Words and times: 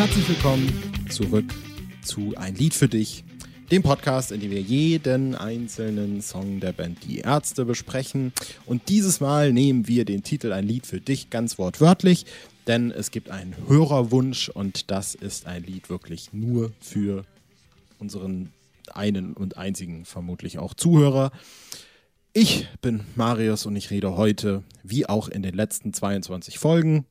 Herzlich 0.00 0.30
willkommen 0.30 0.72
zurück 1.10 1.44
zu 2.02 2.32
Ein 2.38 2.54
Lied 2.54 2.72
für 2.72 2.88
dich, 2.88 3.22
dem 3.70 3.82
Podcast, 3.82 4.32
in 4.32 4.40
dem 4.40 4.50
wir 4.50 4.62
jeden 4.62 5.34
einzelnen 5.34 6.22
Song 6.22 6.58
der 6.58 6.72
Band 6.72 7.04
Die 7.04 7.18
Ärzte 7.18 7.66
besprechen. 7.66 8.32
Und 8.64 8.88
dieses 8.88 9.20
Mal 9.20 9.52
nehmen 9.52 9.88
wir 9.88 10.06
den 10.06 10.22
Titel 10.22 10.54
Ein 10.54 10.66
Lied 10.66 10.86
für 10.86 11.02
dich 11.02 11.28
ganz 11.28 11.58
wortwörtlich, 11.58 12.24
denn 12.66 12.90
es 12.92 13.10
gibt 13.10 13.28
einen 13.28 13.54
Hörerwunsch 13.68 14.48
und 14.48 14.90
das 14.90 15.14
ist 15.14 15.46
ein 15.46 15.64
Lied 15.64 15.90
wirklich 15.90 16.32
nur 16.32 16.72
für 16.80 17.26
unseren 17.98 18.52
einen 18.94 19.34
und 19.34 19.58
einzigen 19.58 20.06
vermutlich 20.06 20.58
auch 20.58 20.72
Zuhörer. 20.72 21.30
Ich 22.32 22.68
bin 22.80 23.02
Marius 23.16 23.66
und 23.66 23.76
ich 23.76 23.90
rede 23.90 24.16
heute, 24.16 24.62
wie 24.82 25.06
auch 25.06 25.28
in 25.28 25.42
den 25.42 25.54
letzten 25.54 25.92
22 25.92 26.58
Folgen, 26.58 27.04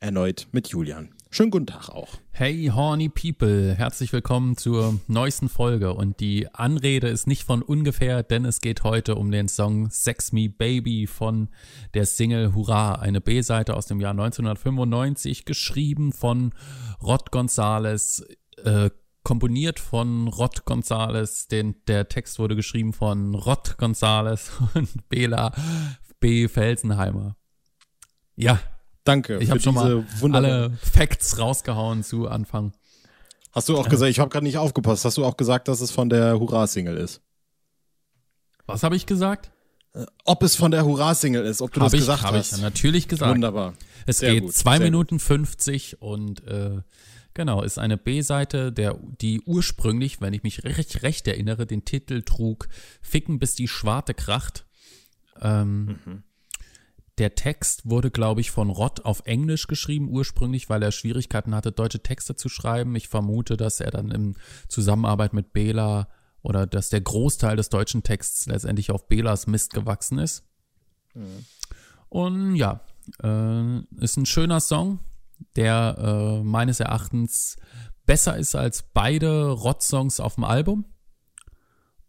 erneut 0.00 0.46
mit 0.52 0.68
Julian. 0.68 1.10
Schönen 1.32 1.52
guten 1.52 1.68
Tag 1.68 1.90
auch. 1.90 2.08
Hey 2.32 2.72
Horny 2.74 3.08
People, 3.08 3.72
herzlich 3.76 4.12
willkommen 4.12 4.56
zur 4.56 4.98
neuesten 5.06 5.48
Folge 5.48 5.94
und 5.94 6.18
die 6.18 6.52
Anrede 6.52 7.06
ist 7.06 7.28
nicht 7.28 7.44
von 7.44 7.62
ungefähr, 7.62 8.24
denn 8.24 8.44
es 8.44 8.60
geht 8.60 8.82
heute 8.82 9.14
um 9.14 9.30
den 9.30 9.46
Song 9.46 9.90
Sex 9.90 10.32
Me 10.32 10.48
Baby 10.48 11.06
von 11.06 11.48
der 11.94 12.06
Single 12.06 12.52
Hurra, 12.52 12.94
eine 12.96 13.20
B-Seite 13.20 13.76
aus 13.76 13.86
dem 13.86 14.00
Jahr 14.00 14.10
1995, 14.10 15.44
geschrieben 15.44 16.12
von 16.12 16.52
Rod 17.00 17.30
Gonzales, 17.30 18.26
äh, 18.64 18.90
komponiert 19.22 19.78
von 19.78 20.26
Rod 20.26 20.64
Gonzales, 20.64 21.46
den, 21.46 21.76
der 21.86 22.08
Text 22.08 22.40
wurde 22.40 22.56
geschrieben 22.56 22.92
von 22.92 23.36
Rod 23.36 23.78
Gonzales 23.78 24.50
und 24.74 25.08
Bela 25.08 25.52
B. 26.18 26.48
Felsenheimer. 26.48 27.36
Ja, 28.34 28.58
Danke. 29.10 29.38
Ich 29.38 29.50
habe 29.50 29.60
schon 29.60 29.74
mal 29.74 30.04
alle 30.32 30.70
Facts 30.80 31.38
rausgehauen 31.38 32.04
zu 32.04 32.28
Anfang. 32.28 32.72
Hast 33.52 33.68
du 33.68 33.76
auch 33.76 33.88
gesagt, 33.88 34.10
ich 34.10 34.20
habe 34.20 34.30
gerade 34.30 34.44
nicht 34.44 34.58
aufgepasst, 34.58 35.04
hast 35.04 35.16
du 35.16 35.24
auch 35.24 35.36
gesagt, 35.36 35.66
dass 35.66 35.80
es 35.80 35.90
von 35.90 36.08
der 36.08 36.38
Hurra-Single 36.38 36.96
ist? 36.96 37.20
Was 38.66 38.84
habe 38.84 38.94
ich 38.94 39.06
gesagt? 39.06 39.50
Äh, 39.92 40.06
ob 40.24 40.44
es 40.44 40.54
von 40.54 40.70
der 40.70 40.84
Hurra-Single 40.84 41.44
ist, 41.44 41.60
ob 41.60 41.72
du 41.72 41.80
hab 41.80 41.86
das 41.86 41.94
ich, 41.94 42.00
gesagt 42.00 42.22
hab 42.22 42.34
hast. 42.34 42.52
Habe 42.52 42.58
ich 42.58 42.62
natürlich 42.62 43.08
gesagt. 43.08 43.32
Wunderbar. 43.32 43.74
Es 44.06 44.18
Sehr 44.18 44.34
geht 44.34 44.52
2 44.52 44.78
Minuten 44.78 45.18
50 45.18 46.00
und 46.00 46.46
äh, 46.46 46.82
genau, 47.34 47.62
ist 47.62 47.80
eine 47.80 47.96
B-Seite, 47.96 48.72
der 48.72 48.96
die 49.20 49.40
ursprünglich, 49.40 50.20
wenn 50.20 50.32
ich 50.32 50.44
mich 50.44 50.62
recht, 50.62 51.02
recht 51.02 51.26
erinnere, 51.26 51.66
den 51.66 51.84
Titel 51.84 52.22
trug 52.22 52.68
Ficken 53.02 53.40
bis 53.40 53.56
die 53.56 53.66
Schwarte 53.66 54.14
kracht. 54.14 54.64
Ähm, 55.40 55.98
mhm. 56.04 56.22
Der 57.20 57.34
Text 57.34 57.82
wurde, 57.84 58.10
glaube 58.10 58.40
ich, 58.40 58.50
von 58.50 58.70
Rott 58.70 59.04
auf 59.04 59.20
Englisch 59.26 59.66
geschrieben 59.66 60.08
ursprünglich, 60.08 60.70
weil 60.70 60.82
er 60.82 60.90
Schwierigkeiten 60.90 61.54
hatte, 61.54 61.70
deutsche 61.70 62.02
Texte 62.02 62.34
zu 62.34 62.48
schreiben. 62.48 62.96
Ich 62.96 63.08
vermute, 63.08 63.58
dass 63.58 63.78
er 63.80 63.90
dann 63.90 64.10
in 64.10 64.36
Zusammenarbeit 64.68 65.34
mit 65.34 65.52
Bela 65.52 66.08
oder 66.40 66.66
dass 66.66 66.88
der 66.88 67.02
Großteil 67.02 67.56
des 67.56 67.68
deutschen 67.68 68.02
Texts 68.02 68.46
letztendlich 68.46 68.90
auf 68.90 69.06
Belas 69.06 69.46
Mist 69.46 69.74
gewachsen 69.74 70.16
ist. 70.16 70.44
Mhm. 71.12 71.44
Und 72.08 72.56
ja, 72.56 72.80
äh, 73.22 73.80
ist 74.02 74.16
ein 74.16 74.24
schöner 74.24 74.60
Song, 74.60 75.00
der 75.56 75.98
äh, 75.98 76.42
meines 76.42 76.80
Erachtens 76.80 77.58
besser 78.06 78.38
ist 78.38 78.54
als 78.54 78.82
beide 78.94 79.50
Rott-Songs 79.50 80.20
auf 80.20 80.36
dem 80.36 80.44
Album 80.44 80.86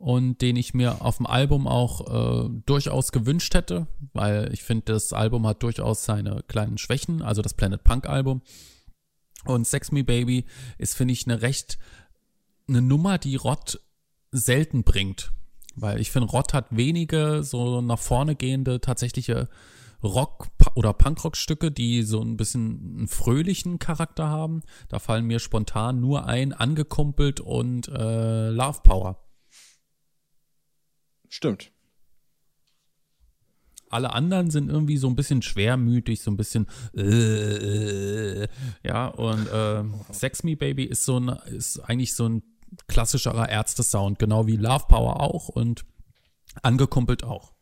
und 0.02 0.42
den 0.42 0.56
ich 0.56 0.74
mir 0.74 1.02
auf 1.06 1.18
dem 1.18 1.28
Album 1.28 1.68
auch 1.68 2.46
äh, 2.46 2.50
durchaus 2.66 3.12
gewünscht 3.12 3.54
hätte, 3.54 3.86
weil 4.14 4.52
ich 4.52 4.64
finde, 4.64 4.94
das 4.94 5.14
Album 5.14 5.46
hat 5.46 5.62
durchaus 5.62 6.04
seine 6.04 6.44
kleinen 6.48 6.80
Schwächen, 6.80 7.22
also 7.22 7.44
das 7.44 7.54
Planet 7.54 7.84
Punk 7.84 8.08
Album. 8.08 8.42
Und 9.46 9.68
Sex 9.68 9.92
Me 9.92 10.04
Baby 10.04 10.46
ist, 10.80 10.96
finde 10.96 11.14
ich, 11.14 11.28
eine 11.28 11.44
recht, 11.44 11.78
eine 12.68 12.82
Nummer, 12.82 13.20
die 13.20 13.36
Rott 13.36 13.80
selten 14.32 14.84
bringt. 14.84 15.32
Weil 15.76 16.02
ich 16.02 16.10
finde, 16.10 16.30
Rott 16.30 16.54
hat 16.54 16.76
wenige 16.76 17.44
so 17.44 17.82
nach 17.82 18.00
vorne 18.00 18.36
gehende 18.36 18.82
tatsächliche 18.82 19.50
Rock- 20.04 20.48
oder 20.74 20.94
Punkrock-Stücke, 20.94 21.72
die 21.72 22.02
so 22.02 22.22
ein 22.22 22.38
bisschen 22.38 22.98
einen 22.98 23.08
fröhlichen 23.08 23.78
Charakter 23.78 24.28
haben. 24.30 24.64
Da 24.90 24.98
fallen 24.98 25.26
mir 25.26 25.40
spontan 25.40 26.00
nur 26.00 26.26
ein, 26.26 26.54
angekumpelt 26.54 27.40
und 27.40 27.88
äh, 27.88 28.50
Love 28.50 28.80
Power. 28.84 29.31
Stimmt. 31.32 31.72
Alle 33.90 34.12
anderen 34.12 34.52
sind 34.52 34.70
irgendwie 34.70 34.98
so 34.98 35.08
ein 35.08 35.16
bisschen 35.16 35.42
schwermütig, 35.42 36.22
so 36.22 36.30
ein 36.30 36.36
bisschen 36.36 36.68
äh, 36.94 38.48
ja 38.84 39.08
und 39.08 39.48
äh, 39.48 39.84
Sex 40.14 40.44
Me 40.44 40.58
Baby 40.58 40.84
ist 40.84 41.06
so 41.06 41.20
ein 41.20 41.30
ist 41.46 41.80
eigentlich 41.80 42.16
so 42.16 42.28
ein 42.28 42.44
klassischerer 42.88 43.48
Ärzte-Sound, 43.50 44.20
genau 44.20 44.46
wie 44.46 44.58
Love 44.58 44.86
Power 44.90 45.22
auch 45.22 45.48
und 45.48 45.86
angekumpelt 46.64 47.24
auch. 47.24 47.54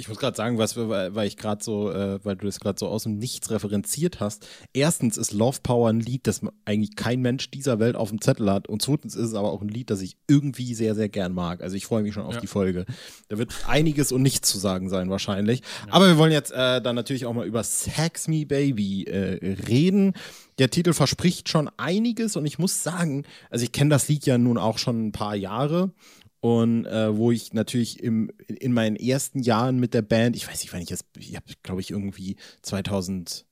Ich 0.00 0.08
muss 0.08 0.18
gerade 0.18 0.36
sagen, 0.36 0.56
was, 0.56 0.76
weil 0.76 1.26
ich 1.26 1.36
gerade 1.36 1.62
so, 1.62 1.90
äh, 1.92 2.24
weil 2.24 2.34
du 2.34 2.46
das 2.46 2.58
gerade 2.58 2.78
so 2.78 2.88
aus 2.88 3.02
dem 3.02 3.18
Nichts 3.18 3.50
referenziert 3.50 4.18
hast. 4.18 4.48
Erstens 4.72 5.18
ist 5.18 5.32
Love 5.32 5.58
Power 5.62 5.90
ein 5.90 6.00
Lied, 6.00 6.26
das 6.26 6.40
eigentlich 6.64 6.96
kein 6.96 7.20
Mensch 7.20 7.50
dieser 7.50 7.78
Welt 7.78 7.96
auf 7.96 8.08
dem 8.08 8.20
Zettel 8.22 8.50
hat. 8.50 8.66
Und 8.66 8.80
zweitens 8.80 9.14
ist 9.14 9.28
es 9.28 9.34
aber 9.34 9.52
auch 9.52 9.60
ein 9.60 9.68
Lied, 9.68 9.90
das 9.90 10.00
ich 10.00 10.16
irgendwie 10.26 10.74
sehr, 10.74 10.94
sehr 10.94 11.10
gern 11.10 11.34
mag. 11.34 11.62
Also 11.62 11.76
ich 11.76 11.84
freue 11.84 12.02
mich 12.02 12.14
schon 12.14 12.24
auf 12.24 12.34
ja. 12.34 12.40
die 12.40 12.46
Folge. 12.46 12.86
Da 13.28 13.36
wird 13.36 13.52
einiges 13.66 14.10
und 14.10 14.22
nichts 14.22 14.48
zu 14.48 14.58
sagen 14.58 14.88
sein, 14.88 15.10
wahrscheinlich. 15.10 15.60
Ja. 15.86 15.92
Aber 15.92 16.06
wir 16.08 16.16
wollen 16.16 16.32
jetzt 16.32 16.52
äh, 16.52 16.80
dann 16.80 16.96
natürlich 16.96 17.26
auch 17.26 17.34
mal 17.34 17.46
über 17.46 17.62
Sex 17.62 18.26
Me 18.26 18.46
Baby 18.46 19.04
äh, 19.04 19.54
reden. 19.68 20.14
Der 20.58 20.70
Titel 20.70 20.94
verspricht 20.94 21.48
schon 21.48 21.70
einiges 21.76 22.36
und 22.36 22.46
ich 22.46 22.58
muss 22.58 22.82
sagen, 22.82 23.24
also 23.50 23.64
ich 23.64 23.72
kenne 23.72 23.90
das 23.90 24.08
Lied 24.08 24.26
ja 24.26 24.38
nun 24.38 24.58
auch 24.58 24.78
schon 24.78 25.08
ein 25.08 25.12
paar 25.12 25.34
Jahre 25.34 25.92
und 26.40 26.86
äh, 26.86 27.16
wo 27.16 27.30
ich 27.30 27.52
natürlich 27.52 28.02
im, 28.02 28.30
in 28.48 28.72
meinen 28.72 28.96
ersten 28.96 29.40
Jahren 29.40 29.78
mit 29.78 29.92
der 29.92 30.02
Band, 30.02 30.36
ich 30.36 30.48
weiß 30.48 30.62
nicht, 30.62 30.72
wann 30.72 30.80
ich 30.80 30.88
das, 30.88 31.04
ich 31.18 31.36
habe, 31.36 31.44
glaube 31.62 31.82
ich, 31.82 31.90
irgendwie 31.90 32.36
2009 32.62 33.44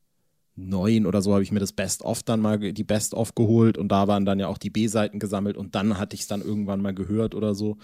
oder 1.06 1.20
so 1.20 1.34
habe 1.34 1.42
ich 1.42 1.52
mir 1.52 1.60
das 1.60 1.72
Best-of 1.72 2.22
dann 2.22 2.40
mal, 2.40 2.58
die 2.58 2.84
Best-of 2.84 3.34
geholt 3.34 3.76
und 3.76 3.88
da 3.88 4.08
waren 4.08 4.24
dann 4.24 4.40
ja 4.40 4.48
auch 4.48 4.58
die 4.58 4.70
B-Seiten 4.70 5.18
gesammelt 5.18 5.58
und 5.58 5.74
dann 5.74 5.98
hatte 5.98 6.14
ich 6.14 6.22
es 6.22 6.28
dann 6.28 6.40
irgendwann 6.40 6.80
mal 6.80 6.94
gehört 6.94 7.34
oder 7.34 7.54
so. 7.54 7.76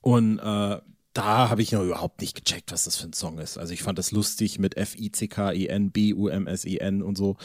Und 0.00 0.38
äh, 0.38 0.78
da 1.12 1.50
habe 1.50 1.62
ich 1.62 1.72
noch 1.72 1.82
überhaupt 1.82 2.20
nicht 2.20 2.34
gecheckt, 2.34 2.72
was 2.72 2.84
das 2.84 2.96
für 2.96 3.08
ein 3.08 3.12
Song 3.12 3.38
ist. 3.38 3.58
Also 3.58 3.74
ich 3.74 3.82
fand 3.82 3.98
das 3.98 4.12
lustig 4.12 4.58
mit 4.58 4.76
F-I-C-K-E-N, 4.76 5.90
B-U-M-S-E-N 5.90 7.02
und 7.02 7.18
so. 7.18 7.36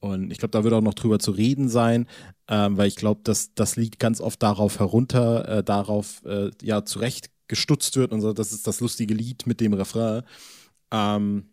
Und 0.00 0.30
ich 0.30 0.38
glaube, 0.38 0.52
da 0.52 0.64
wird 0.64 0.74
auch 0.74 0.82
noch 0.82 0.94
drüber 0.94 1.18
zu 1.18 1.30
reden 1.30 1.68
sein, 1.68 2.06
ähm, 2.48 2.76
weil 2.76 2.88
ich 2.88 2.96
glaube, 2.96 3.22
dass 3.24 3.54
das 3.54 3.76
Lied 3.76 3.98
ganz 3.98 4.20
oft 4.20 4.42
darauf 4.42 4.78
herunter, 4.78 5.48
äh, 5.48 5.64
darauf 5.64 6.24
äh, 6.24 6.50
ja 6.62 6.84
zurecht 6.84 7.30
gestutzt 7.48 7.96
wird 7.96 8.12
und 8.12 8.20
so, 8.20 8.32
das 8.32 8.52
ist 8.52 8.66
das 8.66 8.80
lustige 8.80 9.14
Lied 9.14 9.46
mit 9.46 9.60
dem 9.60 9.72
Refrain. 9.72 10.22
Ähm, 10.90 11.46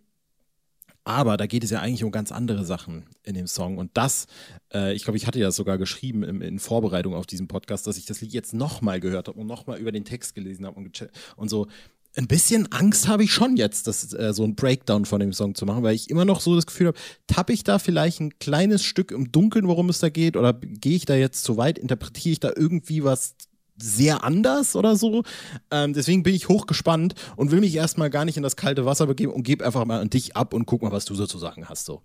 aber 1.05 1.35
da 1.35 1.47
geht 1.47 1.63
es 1.63 1.69
ja 1.69 1.81
eigentlich 1.81 2.03
um 2.03 2.11
ganz 2.11 2.31
andere 2.31 2.63
Sachen 2.63 3.03
in 3.23 3.33
dem 3.33 3.47
Song. 3.47 3.77
Und 3.77 3.91
das, 3.93 4.27
äh, 4.73 4.93
ich 4.93 5.03
glaube, 5.03 5.17
ich 5.17 5.27
hatte 5.27 5.39
ja 5.39 5.51
sogar 5.51 5.77
geschrieben 5.77 6.23
in, 6.23 6.41
in, 6.41 6.59
Vorbereitung 6.59 7.13
auf 7.13 7.25
diesen 7.25 7.49
Podcast, 7.49 7.85
dass 7.87 7.97
ich 7.97 8.05
das 8.05 8.21
Lied 8.21 8.31
jetzt 8.31 8.53
nochmal 8.53 9.01
gehört 9.01 9.27
habe 9.27 9.39
und 9.39 9.47
nochmal 9.47 9.79
über 9.79 9.91
den 9.91 10.05
Text 10.05 10.33
gelesen 10.33 10.65
habe 10.65 10.77
und, 10.77 11.09
und 11.35 11.49
so 11.49 11.67
ein 12.15 12.27
bisschen 12.27 12.71
Angst 12.71 13.07
habe 13.07 13.23
ich 13.23 13.33
schon 13.33 13.57
jetzt, 13.57 13.87
das, 13.87 14.13
äh, 14.13 14.33
so 14.33 14.43
ein 14.43 14.55
Breakdown 14.55 15.05
von 15.05 15.19
dem 15.19 15.33
Song 15.33 15.55
zu 15.55 15.65
machen, 15.65 15.83
weil 15.83 15.95
ich 15.95 16.09
immer 16.09 16.25
noch 16.25 16.41
so 16.41 16.55
das 16.55 16.65
Gefühl 16.65 16.87
habe, 16.87 16.97
tappe 17.27 17.53
ich 17.53 17.63
da 17.63 17.79
vielleicht 17.79 18.19
ein 18.19 18.37
kleines 18.37 18.83
Stück 18.83 19.11
im 19.11 19.31
Dunkeln, 19.31 19.67
worum 19.67 19.89
es 19.89 19.99
da 19.99 20.09
geht, 20.09 20.37
oder 20.37 20.53
gehe 20.53 20.95
ich 20.95 21.05
da 21.05 21.15
jetzt 21.15 21.43
zu 21.43 21.57
weit, 21.57 21.79
interpretiere 21.79 22.33
ich 22.33 22.39
da 22.39 22.51
irgendwie 22.55 23.03
was 23.03 23.35
sehr 23.77 24.23
anders 24.23 24.75
oder 24.75 24.95
so. 24.95 25.23
Ähm, 25.71 25.93
deswegen 25.93 26.21
bin 26.21 26.35
ich 26.35 26.47
hochgespannt 26.47 27.15
und 27.35 27.51
will 27.51 27.59
mich 27.59 27.75
erstmal 27.75 28.11
gar 28.11 28.25
nicht 28.25 28.37
in 28.37 28.43
das 28.43 28.55
kalte 28.55 28.85
Wasser 28.85 29.07
begeben 29.07 29.33
und 29.33 29.43
gebe 29.43 29.65
einfach 29.65 29.83
mal 29.85 29.99
an 29.99 30.09
dich 30.09 30.35
ab 30.35 30.53
und 30.53 30.67
guck 30.67 30.83
mal, 30.83 30.91
was 30.91 31.05
du 31.05 31.15
sozusagen 31.15 31.67
hast. 31.67 31.85
So. 31.85 32.03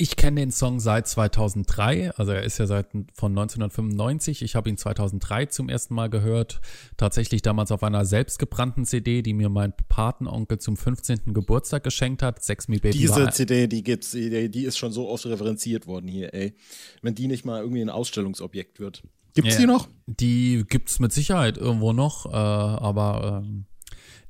Ich 0.00 0.14
kenne 0.14 0.40
den 0.40 0.52
Song 0.52 0.78
seit 0.78 1.08
2003, 1.08 2.12
also 2.12 2.30
er 2.30 2.44
ist 2.44 2.58
ja 2.58 2.68
seit 2.68 2.86
von 3.14 3.32
1995. 3.32 4.42
Ich 4.42 4.54
habe 4.54 4.70
ihn 4.70 4.76
2003 4.76 5.46
zum 5.46 5.68
ersten 5.68 5.92
Mal 5.92 6.08
gehört, 6.08 6.60
tatsächlich 6.96 7.42
damals 7.42 7.72
auf 7.72 7.82
einer 7.82 8.04
selbstgebrannten 8.04 8.84
CD, 8.84 9.22
die 9.22 9.34
mir 9.34 9.48
mein 9.48 9.72
Patenonkel 9.88 10.58
zum 10.58 10.76
15. 10.76 11.34
Geburtstag 11.34 11.82
geschenkt 11.82 12.22
hat. 12.22 12.44
Sex 12.44 12.68
Me 12.68 12.78
Baby. 12.78 12.96
Diese 12.96 13.28
CD, 13.30 13.66
die 13.66 13.82
gibt's, 13.82 14.12
die, 14.12 14.48
die 14.48 14.64
ist 14.66 14.78
schon 14.78 14.92
so 14.92 15.08
oft 15.08 15.26
referenziert 15.26 15.88
worden 15.88 16.06
hier, 16.06 16.32
ey. 16.32 16.54
Wenn 17.02 17.16
die 17.16 17.26
nicht 17.26 17.44
mal 17.44 17.60
irgendwie 17.60 17.82
ein 17.82 17.90
Ausstellungsobjekt 17.90 18.78
wird. 18.78 19.02
Gibt's 19.34 19.54
ja, 19.54 19.62
die 19.62 19.66
noch? 19.66 19.88
Die 20.06 20.64
gibt's 20.68 21.00
mit 21.00 21.12
Sicherheit 21.12 21.58
irgendwo 21.58 21.92
noch, 21.92 22.26
äh, 22.26 22.36
aber 22.36 23.42
äh, 23.44 23.64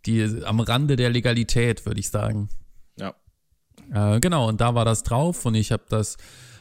die 0.06 0.44
am 0.46 0.60
Rande 0.60 0.96
der 0.96 1.10
Legalität, 1.10 1.84
würde 1.84 2.00
ich 2.00 2.08
sagen. 2.08 2.48
Äh, 3.92 4.20
genau, 4.20 4.48
und 4.48 4.60
da 4.60 4.74
war 4.74 4.84
das 4.84 5.02
drauf 5.02 5.44
und 5.46 5.54
ich 5.54 5.72
habe 5.72 5.84
das 5.88 6.16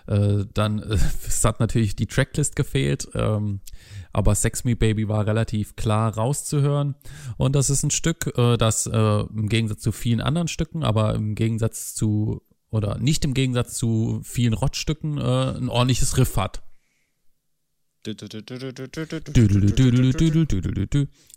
äh, 0.08 0.46
dann, 0.54 0.80
äh, 0.80 0.98
es 1.28 1.44
hat 1.44 1.60
natürlich 1.60 1.96
die 1.96 2.08
Tracklist 2.08 2.56
gefehlt, 2.56 3.08
ähm, 3.14 3.60
aber 4.14 4.36
Sex 4.36 4.64
Me 4.64 4.76
Baby 4.76 5.08
war 5.08 5.28
relativ 5.28 5.76
klar 5.76 6.16
rauszuhören. 6.16 6.96
Und 7.38 7.56
das 7.56 7.70
ist 7.70 7.84
ein 7.84 7.92
Stück, 7.92 8.34
äh, 8.38 8.58
das 8.58 8.88
äh, 8.88 9.20
im 9.22 9.50
Gegensatz 9.50 9.82
zu 9.82 9.92
vielen 9.92 10.22
anderen 10.22 10.48
Stücken, 10.48 10.84
aber 10.84 11.14
im 11.16 11.36
Gegensatz 11.36 11.94
zu 11.94 12.42
oder 12.70 12.98
nicht 12.98 13.24
im 13.24 13.34
Gegensatz 13.34 13.78
zu 13.78 14.20
vielen 14.24 14.54
Rottstücken 14.54 15.20
ein 15.20 15.70
ordentliches 15.70 16.18
Riff 16.18 16.36
hat. 16.36 16.64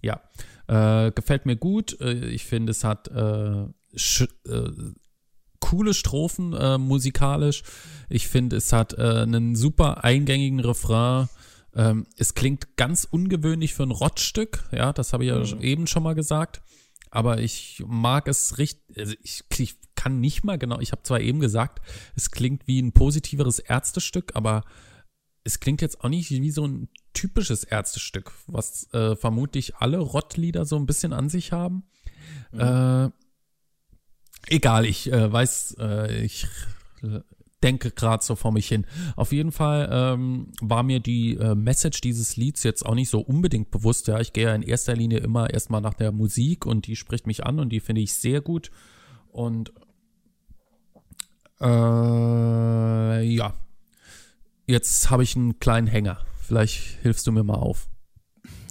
Ja, 0.03 0.21
äh, 0.67 1.13
gefällt 1.13 1.47
mir 1.47 1.55
gut. 1.55 2.01
Ich 2.01 2.45
finde, 2.47 2.73
es 2.73 2.83
hat 2.83 3.07
äh, 3.09 3.63
äh, 3.63 4.71
coole 5.61 5.95
Strophen 5.95 6.53
äh, 6.53 6.79
musikalisch. 6.79 7.63
Ich 8.09 8.29
finde, 8.29 8.57
es 8.57 8.73
hat 8.73 8.95
äh, 8.95 9.23
einen 9.23 9.55
super 9.55 10.05
eingängigen 10.05 10.61
Refrain. 10.61 11.29
Ähm, 11.75 12.07
es 12.17 12.35
klingt 12.35 12.77
ganz 12.77 13.07
ungewöhnlich 13.09 13.75
für 13.75 13.85
ein 13.85 13.93
Rottstück. 13.93 14.65
Ja, 14.73 14.93
das 14.93 15.13
habe 15.13 15.25
ich 15.25 15.31
ja 15.31 15.39
mhm. 15.39 15.63
eben 15.63 15.87
schon 15.87 16.03
mal 16.03 16.15
gesagt. 16.15 16.63
Aber 17.11 17.41
ich 17.41 17.83
mag 17.87 18.29
es 18.29 18.59
richtig. 18.59 18.99
Also 18.99 19.15
ich, 19.23 19.45
ich 19.59 19.77
kann 19.95 20.21
nicht 20.21 20.45
mal 20.45 20.59
genau. 20.59 20.81
Ich 20.81 20.93
habe 20.93 21.03
zwar 21.03 21.21
eben 21.21 21.41
gesagt, 21.41 21.81
es 22.17 22.31
klingt 22.31 22.67
wie 22.67 22.81
ein 22.81 22.93
positiveres 22.93 23.59
Ärztestück, 23.59 24.33
aber 24.35 24.65
es 25.45 25.61
klingt 25.61 25.83
jetzt 25.83 26.03
auch 26.03 26.09
nicht 26.09 26.31
wie 26.31 26.51
so 26.51 26.67
ein 26.67 26.89
typisches 27.13 27.65
Ärztestück, 27.65 28.33
was 28.47 28.93
äh, 28.93 29.17
vermutlich 29.17 29.77
alle 29.77 29.99
Rottlieder 29.99 30.65
so 30.65 30.77
ein 30.77 30.87
bisschen 30.87 31.13
an 31.13 31.29
sich 31.29 31.53
haben. 31.53 31.85
Mhm. 32.53 32.61
Äh, 32.61 33.11
egal, 34.49 34.87
ich 34.87 35.13
äh, 35.13 35.33
weiß, 35.33 35.77
äh, 35.81 36.25
ich 36.25 36.47
denke 37.63 37.91
gerade 37.91 38.25
so 38.25 38.37
vor 38.37 38.53
mich 38.53 38.69
hin. 38.69 38.87
Auf 39.17 39.33
jeden 39.33 39.53
Fall 39.53 39.89
ähm, 39.93 40.49
war 40.61 40.83
mir 40.83 41.01
die 41.01 41.37
äh, 41.37 41.55
Message 41.55 42.01
dieses 42.01 42.37
Lieds 42.37 42.63
jetzt 42.63 42.85
auch 42.85 42.95
nicht 42.95 43.11
so 43.11 43.21
unbedingt 43.21 43.71
bewusst. 43.71 44.09
Ja, 44.09 44.21
ich 44.21 44.33
gehe 44.33 44.45
ja 44.45 44.55
in 44.55 44.63
erster 44.63 44.95
Linie 44.95 45.19
immer 45.19 45.51
erstmal 45.51 45.81
nach 45.81 45.95
der 45.95 46.13
Musik 46.13 46.67
und 46.67 46.87
die 46.87 46.97
spricht 46.97 47.27
mich 47.27 47.45
an 47.45 47.59
und 47.59 47.71
die 47.71 47.81
finde 47.81 48.01
ich 48.01 48.15
sehr 48.15 48.41
gut. 48.41 48.71
Und 49.31 49.73
äh, 51.61 53.23
ja, 53.23 53.55
jetzt 54.67 55.11
habe 55.11 55.23
ich 55.23 55.37
einen 55.37 55.59
kleinen 55.61 55.87
Hänger. 55.87 56.25
Vielleicht 56.41 56.81
hilfst 57.03 57.27
du 57.27 57.33
mir 57.33 57.45
mal 57.45 57.55
auf. 57.55 57.89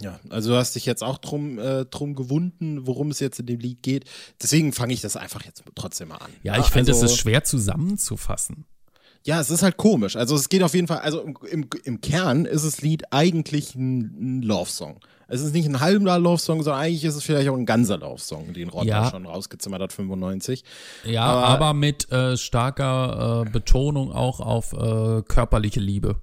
Ja, 0.01 0.19
also 0.29 0.51
du 0.51 0.57
hast 0.57 0.75
dich 0.75 0.85
jetzt 0.85 1.03
auch 1.03 1.17
drum, 1.17 1.59
äh, 1.59 1.85
drum 1.85 2.15
gewunden, 2.15 2.87
worum 2.87 3.11
es 3.11 3.19
jetzt 3.19 3.39
in 3.39 3.45
dem 3.45 3.59
Lied 3.59 3.83
geht. 3.83 4.05
Deswegen 4.41 4.73
fange 4.73 4.93
ich 4.93 5.01
das 5.01 5.17
einfach 5.17 5.43
jetzt 5.45 5.63
trotzdem 5.75 6.09
mal 6.09 6.17
an. 6.17 6.31
Ja, 6.43 6.57
ich 6.57 6.65
finde, 6.67 6.91
also, 6.91 7.05
es 7.05 7.11
ist 7.11 7.17
schwer 7.19 7.43
zusammenzufassen. 7.43 8.65
Ja, 9.25 9.39
es 9.41 9.49
ist 9.49 9.63
halt 9.63 9.77
komisch. 9.77 10.15
Also 10.15 10.35
es 10.35 10.47
geht 10.49 10.63
auf 10.63 10.73
jeden 10.73 10.87
Fall, 10.87 10.99
also 10.99 11.21
im, 11.21 11.67
im 11.83 12.01
Kern 12.01 12.45
ist 12.45 12.65
das 12.65 12.81
Lied 12.81 13.11
eigentlich 13.11 13.75
ein, 13.75 14.39
ein 14.39 14.41
Love-Song. 14.41 14.99
Es 15.27 15.41
ist 15.41 15.53
nicht 15.53 15.67
ein 15.67 15.79
halber 15.79 16.17
Love-Song, 16.17 16.63
sondern 16.63 16.81
eigentlich 16.81 17.03
ist 17.03 17.15
es 17.15 17.23
vielleicht 17.23 17.49
auch 17.49 17.55
ein 17.55 17.65
ganzer 17.65 17.97
Love-Song, 17.97 18.53
den 18.53 18.69
Rotter 18.69 18.87
ja. 18.87 19.09
schon 19.09 19.25
rausgezimmert 19.25 19.81
hat, 19.81 19.93
95. 19.93 20.63
Ja, 21.05 21.23
aber, 21.25 21.47
aber 21.47 21.73
mit 21.73 22.11
äh, 22.11 22.37
starker 22.37 23.45
äh, 23.45 23.49
Betonung 23.49 24.11
auch 24.11 24.39
auf 24.39 24.73
äh, 24.73 25.21
körperliche 25.21 25.79
Liebe. 25.79 26.15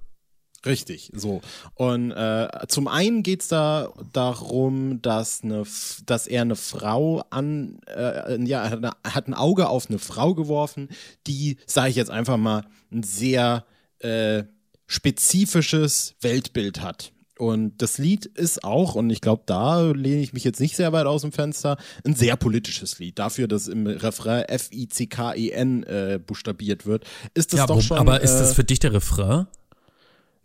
Richtig, 0.65 1.11
so. 1.13 1.41
Und 1.75 2.11
äh, 2.11 2.47
zum 2.67 2.87
einen 2.87 3.23
geht 3.23 3.41
es 3.41 3.47
da 3.47 3.93
darum, 4.11 5.01
dass, 5.01 5.43
eine, 5.43 5.63
dass 6.05 6.27
er 6.27 6.41
eine 6.41 6.55
Frau 6.55 7.23
an, 7.29 7.79
äh, 7.87 8.41
ja, 8.43 8.93
hat 9.03 9.27
ein 9.27 9.33
Auge 9.33 9.69
auf 9.69 9.89
eine 9.89 9.99
Frau 9.99 10.33
geworfen, 10.33 10.89
die, 11.27 11.57
sage 11.65 11.89
ich 11.89 11.95
jetzt 11.95 12.11
einfach 12.11 12.37
mal, 12.37 12.65
ein 12.91 13.03
sehr 13.03 13.65
äh, 13.99 14.43
spezifisches 14.87 16.15
Weltbild 16.21 16.81
hat. 16.81 17.11
Und 17.37 17.81
das 17.83 17.99
Lied 17.99 18.25
ist 18.25 18.63
auch, 18.63 18.95
und 18.95 19.09
ich 19.11 19.21
glaube, 19.21 19.43
da 19.45 19.81
lehne 19.91 20.21
ich 20.21 20.33
mich 20.33 20.43
jetzt 20.43 20.59
nicht 20.59 20.75
sehr 20.75 20.91
weit 20.91 21.05
aus 21.05 21.21
dem 21.21 21.31
Fenster, 21.31 21.77
ein 22.03 22.15
sehr 22.15 22.35
politisches 22.35 22.97
Lied. 22.97 23.19
Dafür, 23.19 23.47
dass 23.47 23.67
im 23.67 23.85
Refrain 23.85 24.43
F-I-C-K-E-N 24.45 25.83
äh, 25.83 26.19
buchstabiert 26.25 26.87
wird, 26.87 27.05
ist 27.35 27.53
das 27.53 27.59
ja, 27.59 27.67
doch 27.67 27.81
schon. 27.81 27.97
Aber 27.97 28.21
ist 28.21 28.37
das 28.37 28.51
äh, 28.51 28.55
für 28.55 28.63
dich 28.63 28.79
der 28.79 28.93
Refrain? 28.93 29.45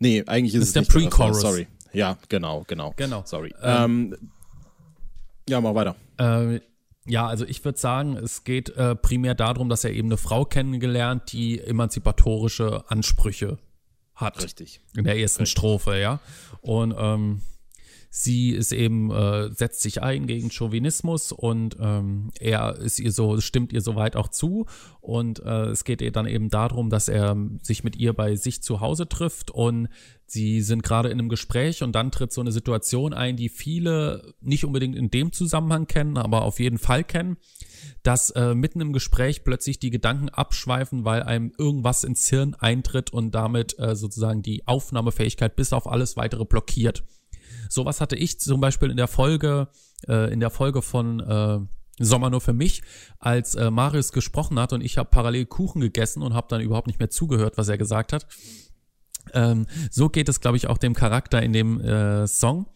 Nee, 0.03 0.21
eigentlich 0.27 0.53
ist 0.53 0.61
das 0.61 0.67
es 0.67 0.73
der 0.73 0.81
Pre-Chorus. 0.81 1.39
Sorry. 1.39 1.67
Ja, 1.93 2.17
genau, 2.27 2.65
genau. 2.67 2.93
Genau. 2.97 3.23
Sorry. 3.25 3.53
Ähm, 3.61 4.13
ähm, 4.19 4.29
ja, 5.47 5.61
mal 5.61 5.73
weiter. 5.75 5.95
Äh, 6.19 6.59
ja, 7.05 7.25
also 7.25 7.45
ich 7.45 7.63
würde 7.63 7.79
sagen, 7.79 8.17
es 8.17 8.43
geht 8.43 8.69
äh, 8.75 8.95
primär 8.95 9.33
darum, 9.33 9.69
dass 9.69 9.85
er 9.85 9.91
eben 9.91 10.09
eine 10.09 10.17
Frau 10.17 10.43
kennengelernt, 10.43 11.31
die 11.31 11.61
emanzipatorische 11.61 12.83
Ansprüche 12.89 13.59
hat. 14.13 14.43
Richtig. 14.43 14.81
In 14.93 15.05
der 15.05 15.17
ersten 15.17 15.43
Richtig. 15.43 15.57
Strophe, 15.57 15.97
ja. 15.97 16.19
Und 16.59 16.93
ähm, 16.97 17.41
sie 18.15 18.51
ist 18.51 18.71
eben, 18.71 19.09
äh, 19.09 19.51
setzt 19.51 19.81
sich 19.81 20.03
ein 20.03 20.27
gegen 20.27 20.51
Chauvinismus 20.51 21.31
und 21.31 21.77
ähm, 21.79 22.29
er 22.39 22.77
ist 22.77 22.99
ihr 22.99 23.11
so, 23.11 23.41
stimmt 23.41 23.73
ihr 23.73 23.81
soweit 23.81 24.15
auch 24.15 24.27
zu. 24.27 24.67
Und 25.01 25.39
äh, 25.39 25.65
es 25.69 25.83
geht 25.83 25.99
ihr 25.99 26.11
dann 26.11 26.27
eben 26.27 26.51
darum, 26.51 26.91
dass 26.91 27.07
er 27.07 27.35
sich 27.63 27.83
mit 27.83 27.95
ihr 27.95 28.13
bei 28.13 28.35
sich 28.35 28.61
zu 28.61 28.81
Hause 28.81 29.09
trifft 29.09 29.49
und 29.49 29.89
sie 30.27 30.61
sind 30.61 30.83
gerade 30.83 31.09
in 31.09 31.17
einem 31.17 31.27
Gespräch 31.27 31.81
und 31.81 31.93
dann 31.95 32.11
tritt 32.11 32.31
so 32.31 32.41
eine 32.41 32.51
Situation 32.51 33.15
ein, 33.15 33.35
die 33.35 33.49
viele 33.49 34.35
nicht 34.41 34.63
unbedingt 34.63 34.95
in 34.95 35.09
dem 35.09 35.31
Zusammenhang 35.31 35.87
kennen, 35.87 36.17
aber 36.17 36.43
auf 36.43 36.59
jeden 36.59 36.77
Fall 36.77 37.03
kennen, 37.03 37.37
dass 38.03 38.29
äh, 38.29 38.53
mitten 38.53 38.79
im 38.79 38.93
Gespräch 38.93 39.43
plötzlich 39.43 39.79
die 39.79 39.89
Gedanken 39.89 40.29
abschweifen, 40.29 41.03
weil 41.03 41.23
einem 41.23 41.51
irgendwas 41.57 42.03
ins 42.03 42.29
Hirn 42.29 42.53
eintritt 42.53 43.11
und 43.11 43.33
damit 43.33 43.79
äh, 43.79 43.95
sozusagen 43.95 44.43
die 44.43 44.67
Aufnahmefähigkeit 44.67 45.55
bis 45.55 45.73
auf 45.73 45.87
alles 45.87 46.15
weitere 46.15 46.45
blockiert. 46.45 47.03
Sowas 47.73 48.01
hatte 48.01 48.15
ich 48.15 48.39
zum 48.39 48.61
Beispiel 48.61 48.91
in 48.91 48.97
der 48.97 49.07
Folge, 49.07 49.67
äh, 50.07 50.31
in 50.31 50.39
der 50.39 50.51
Folge 50.51 50.83
von 50.83 51.19
äh, 51.19 51.59
Sommer 51.97 52.29
nur 52.29 52.41
für 52.41 52.53
mich, 52.53 52.83
als 53.17 53.55
äh, 53.55 53.71
Marius 53.71 54.11
gesprochen 54.11 54.59
hat 54.59 54.73
und 54.73 54.81
ich 54.81 54.99
habe 54.99 55.09
parallel 55.09 55.47
Kuchen 55.47 55.81
gegessen 55.81 56.21
und 56.21 56.35
habe 56.35 56.47
dann 56.49 56.61
überhaupt 56.61 56.85
nicht 56.85 56.99
mehr 56.99 57.09
zugehört, 57.09 57.57
was 57.57 57.69
er 57.69 57.79
gesagt 57.79 58.13
hat. 58.13 58.27
Ähm, 59.33 59.65
so 59.89 60.09
geht 60.09 60.29
es, 60.29 60.39
glaube 60.41 60.57
ich, 60.57 60.67
auch 60.67 60.77
dem 60.77 60.93
Charakter 60.93 61.41
in 61.41 61.53
dem 61.53 61.79
äh, 61.81 62.27
Song. 62.27 62.67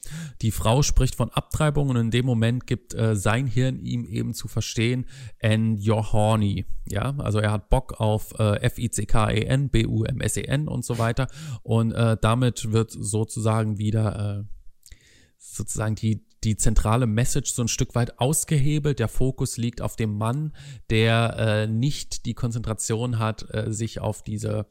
Die 0.42 0.52
Frau 0.52 0.82
spricht 0.82 1.14
von 1.14 1.30
Abtreibung 1.30 1.90
und 1.90 1.98
in 1.98 2.10
dem 2.10 2.26
Moment 2.26 2.66
gibt 2.66 2.96
äh, 2.96 3.16
sein 3.16 3.46
Hirn 3.46 3.78
ihm 3.80 4.06
eben 4.06 4.34
zu 4.34 4.48
verstehen, 4.48 5.06
and 5.42 5.80
you're 5.80 6.12
horny. 6.12 6.66
Ja, 6.88 7.16
also 7.18 7.40
er 7.40 7.52
hat 7.52 7.70
Bock 7.70 8.00
auf 8.00 8.34
äh, 8.40 8.62
F-I-C-K-E-N, 8.62 9.70
B-U-M-S-E-N 9.70 10.68
und 10.68 10.86
so 10.86 10.98
weiter. 10.98 11.28
Und 11.62 11.92
äh, 11.92 12.18
damit 12.20 12.72
wird 12.72 12.92
sozusagen 12.92 13.78
wieder 13.78 14.40
äh, 14.40 14.57
sozusagen 15.58 15.96
die, 15.96 16.26
die 16.44 16.56
zentrale 16.56 17.08
Message 17.08 17.52
so 17.52 17.64
ein 17.64 17.68
Stück 17.68 17.96
weit 17.96 18.20
ausgehebelt. 18.20 19.00
Der 19.00 19.08
Fokus 19.08 19.58
liegt 19.58 19.82
auf 19.82 19.96
dem 19.96 20.18
Mann, 20.18 20.54
der 20.90 21.36
äh, 21.38 21.68
nicht 21.68 22.26
die 22.26 22.34
Konzentration 22.34 23.20
hat, 23.20 23.54
äh, 23.54 23.74
sich 23.74 24.00
auf 24.00 24.24
diese 24.24 24.68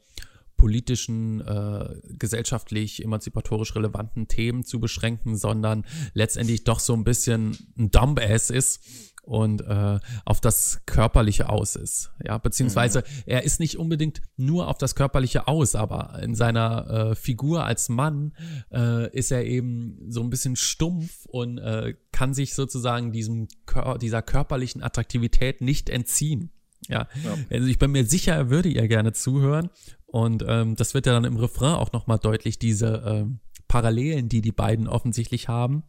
politischen, 0.57 1.39
äh, 1.41 2.01
gesellschaftlich, 2.17 3.03
emanzipatorisch 3.03 3.75
relevanten 3.75 4.27
Themen 4.27 4.63
zu 4.65 4.79
beschränken, 4.79 5.37
sondern 5.37 5.85
letztendlich 6.13 6.63
doch 6.63 6.79
so 6.79 6.93
ein 6.93 7.03
bisschen 7.03 7.55
ein 7.77 7.91
Dumbass 7.91 8.49
ist 8.49 8.81
und 9.27 9.61
äh, 9.61 9.99
auf 10.23 10.39
das 10.39 10.81
Körperliche 10.85 11.49
aus 11.49 11.75
ist. 11.75 12.11
Ja, 12.23 12.37
beziehungsweise 12.37 12.99
mhm. 12.99 13.23
er 13.25 13.43
ist 13.43 13.59
nicht 13.59 13.77
unbedingt 13.77 14.21
nur 14.37 14.69
auf 14.69 14.77
das 14.77 14.95
Körperliche 14.95 15.47
aus, 15.47 15.75
aber 15.75 16.19
in 16.23 16.33
seiner 16.33 16.89
äh, 17.11 17.15
Figur 17.15 17.65
als 17.65 17.89
Mann 17.89 18.33
äh, 18.71 19.13
ist 19.15 19.31
er 19.31 19.45
eben 19.45 19.99
so 20.07 20.21
ein 20.21 20.29
bisschen 20.29 20.55
stumpf 20.55 21.25
und 21.25 21.57
äh, 21.57 21.95
kann 22.11 22.33
sich 22.33 22.55
sozusagen 22.55 23.11
diesem 23.11 23.49
Kör 23.65 23.97
dieser 23.97 24.21
körperlichen 24.21 24.81
Attraktivität 24.81 25.59
nicht 25.59 25.89
entziehen. 25.89 26.51
Ja. 26.87 27.07
ja. 27.23 27.37
also 27.51 27.67
ich 27.67 27.79
bin 27.79 27.91
mir 27.91 28.05
sicher, 28.05 28.33
er 28.33 28.49
würde 28.49 28.69
ihr 28.69 28.87
gerne 28.87 29.11
zuhören 29.11 29.69
und 30.05 30.43
ähm, 30.47 30.75
das 30.77 30.93
wird 30.93 31.05
ja 31.05 31.11
dann 31.11 31.25
im 31.25 31.35
Refrain 31.35 31.75
auch 31.75 31.91
nochmal 31.91 32.17
deutlich, 32.17 32.59
diese 32.59 32.87
äh, 32.87 33.25
Parallelen, 33.67 34.29
die 34.29 34.41
die 34.41 34.53
beiden 34.53 34.87
offensichtlich 34.87 35.49
haben. 35.49 35.83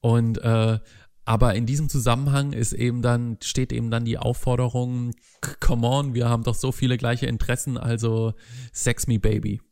Und 0.00 0.38
äh, 0.38 0.78
aber 1.32 1.54
in 1.54 1.64
diesem 1.64 1.88
Zusammenhang 1.88 2.52
ist 2.52 2.74
eben 2.74 3.00
dann, 3.00 3.38
steht 3.42 3.72
eben 3.72 3.90
dann 3.90 4.04
die 4.04 4.18
Aufforderung, 4.18 5.12
come 5.60 5.86
on, 5.88 6.12
wir 6.12 6.28
haben 6.28 6.42
doch 6.42 6.54
so 6.54 6.72
viele 6.72 6.98
gleiche 6.98 7.24
Interessen, 7.24 7.78
also 7.78 8.34
sex 8.70 9.06
me 9.06 9.18
baby. 9.18 9.62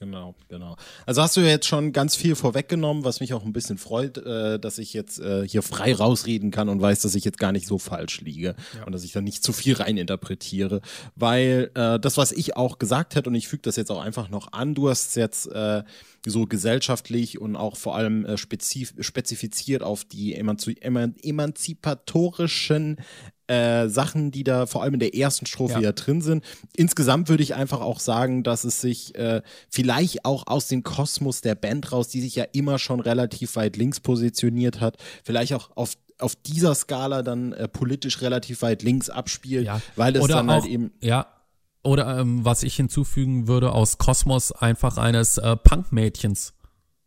Genau, 0.00 0.36
genau. 0.48 0.76
Also 1.06 1.22
hast 1.22 1.36
du 1.36 1.40
ja 1.40 1.48
jetzt 1.48 1.66
schon 1.66 1.92
ganz 1.92 2.14
viel 2.14 2.36
vorweggenommen, 2.36 3.02
was 3.02 3.18
mich 3.18 3.34
auch 3.34 3.44
ein 3.44 3.52
bisschen 3.52 3.78
freut, 3.78 4.16
äh, 4.18 4.60
dass 4.60 4.78
ich 4.78 4.92
jetzt 4.92 5.18
äh, 5.18 5.46
hier 5.46 5.62
frei 5.62 5.92
rausreden 5.92 6.52
kann 6.52 6.68
und 6.68 6.80
weiß, 6.80 7.00
dass 7.00 7.16
ich 7.16 7.24
jetzt 7.24 7.38
gar 7.38 7.50
nicht 7.50 7.66
so 7.66 7.78
falsch 7.78 8.20
liege 8.20 8.54
ja. 8.76 8.84
und 8.84 8.92
dass 8.92 9.02
ich 9.02 9.10
da 9.10 9.20
nicht 9.20 9.42
zu 9.42 9.52
viel 9.52 9.74
reininterpretiere. 9.74 10.82
Weil 11.16 11.72
äh, 11.74 11.98
das, 11.98 12.16
was 12.16 12.30
ich 12.30 12.56
auch 12.56 12.78
gesagt 12.78 13.16
hätte, 13.16 13.28
und 13.28 13.34
ich 13.34 13.48
füge 13.48 13.62
das 13.62 13.74
jetzt 13.74 13.90
auch 13.90 14.00
einfach 14.00 14.28
noch 14.28 14.52
an, 14.52 14.76
du 14.76 14.88
hast 14.88 15.16
jetzt 15.16 15.50
äh, 15.50 15.82
so 16.24 16.46
gesellschaftlich 16.46 17.40
und 17.40 17.56
auch 17.56 17.76
vor 17.76 17.96
allem 17.96 18.24
äh, 18.24 18.36
spezif 18.36 18.94
spezifiziert 19.00 19.82
auf 19.82 20.04
die 20.04 20.34
emanzi 20.34 20.76
emanzipatorischen 20.80 22.98
äh, 23.48 23.88
Sachen, 23.88 24.30
die 24.30 24.44
da 24.44 24.66
vor 24.66 24.82
allem 24.82 24.94
in 24.94 25.00
der 25.00 25.14
ersten 25.14 25.46
Strophe 25.46 25.74
ja. 25.74 25.80
ja 25.80 25.92
drin 25.92 26.20
sind. 26.20 26.44
Insgesamt 26.76 27.28
würde 27.28 27.42
ich 27.42 27.54
einfach 27.54 27.80
auch 27.80 27.98
sagen, 28.00 28.42
dass 28.42 28.64
es 28.64 28.80
sich 28.80 29.14
äh, 29.16 29.42
vielleicht 29.68 30.24
auch 30.24 30.46
aus 30.46 30.68
dem 30.68 30.82
Kosmos 30.82 31.40
der 31.40 31.54
Band 31.54 31.90
raus, 31.92 32.08
die 32.08 32.20
sich 32.20 32.34
ja 32.36 32.44
immer 32.52 32.78
schon 32.78 33.00
relativ 33.00 33.56
weit 33.56 33.76
links 33.76 34.00
positioniert 34.00 34.80
hat, 34.80 34.96
vielleicht 35.24 35.52
auch 35.54 35.70
auf 35.76 35.94
auf 36.20 36.34
dieser 36.34 36.74
Skala 36.74 37.22
dann 37.22 37.52
äh, 37.52 37.68
politisch 37.68 38.20
relativ 38.22 38.62
weit 38.62 38.82
links 38.82 39.08
abspielt, 39.08 39.64
Ja. 39.66 39.80
weil 39.94 40.16
es 40.16 40.22
Oder 40.22 40.34
dann 40.34 40.50
auch, 40.50 40.54
halt 40.54 40.66
eben 40.66 40.90
Ja. 41.00 41.28
Oder 41.84 42.18
ähm, 42.18 42.44
was 42.44 42.64
ich 42.64 42.74
hinzufügen 42.74 43.46
würde, 43.46 43.70
aus 43.70 43.98
Kosmos 43.98 44.50
einfach 44.50 44.98
eines 44.98 45.38
äh, 45.38 45.54
Punkmädchens. 45.56 46.54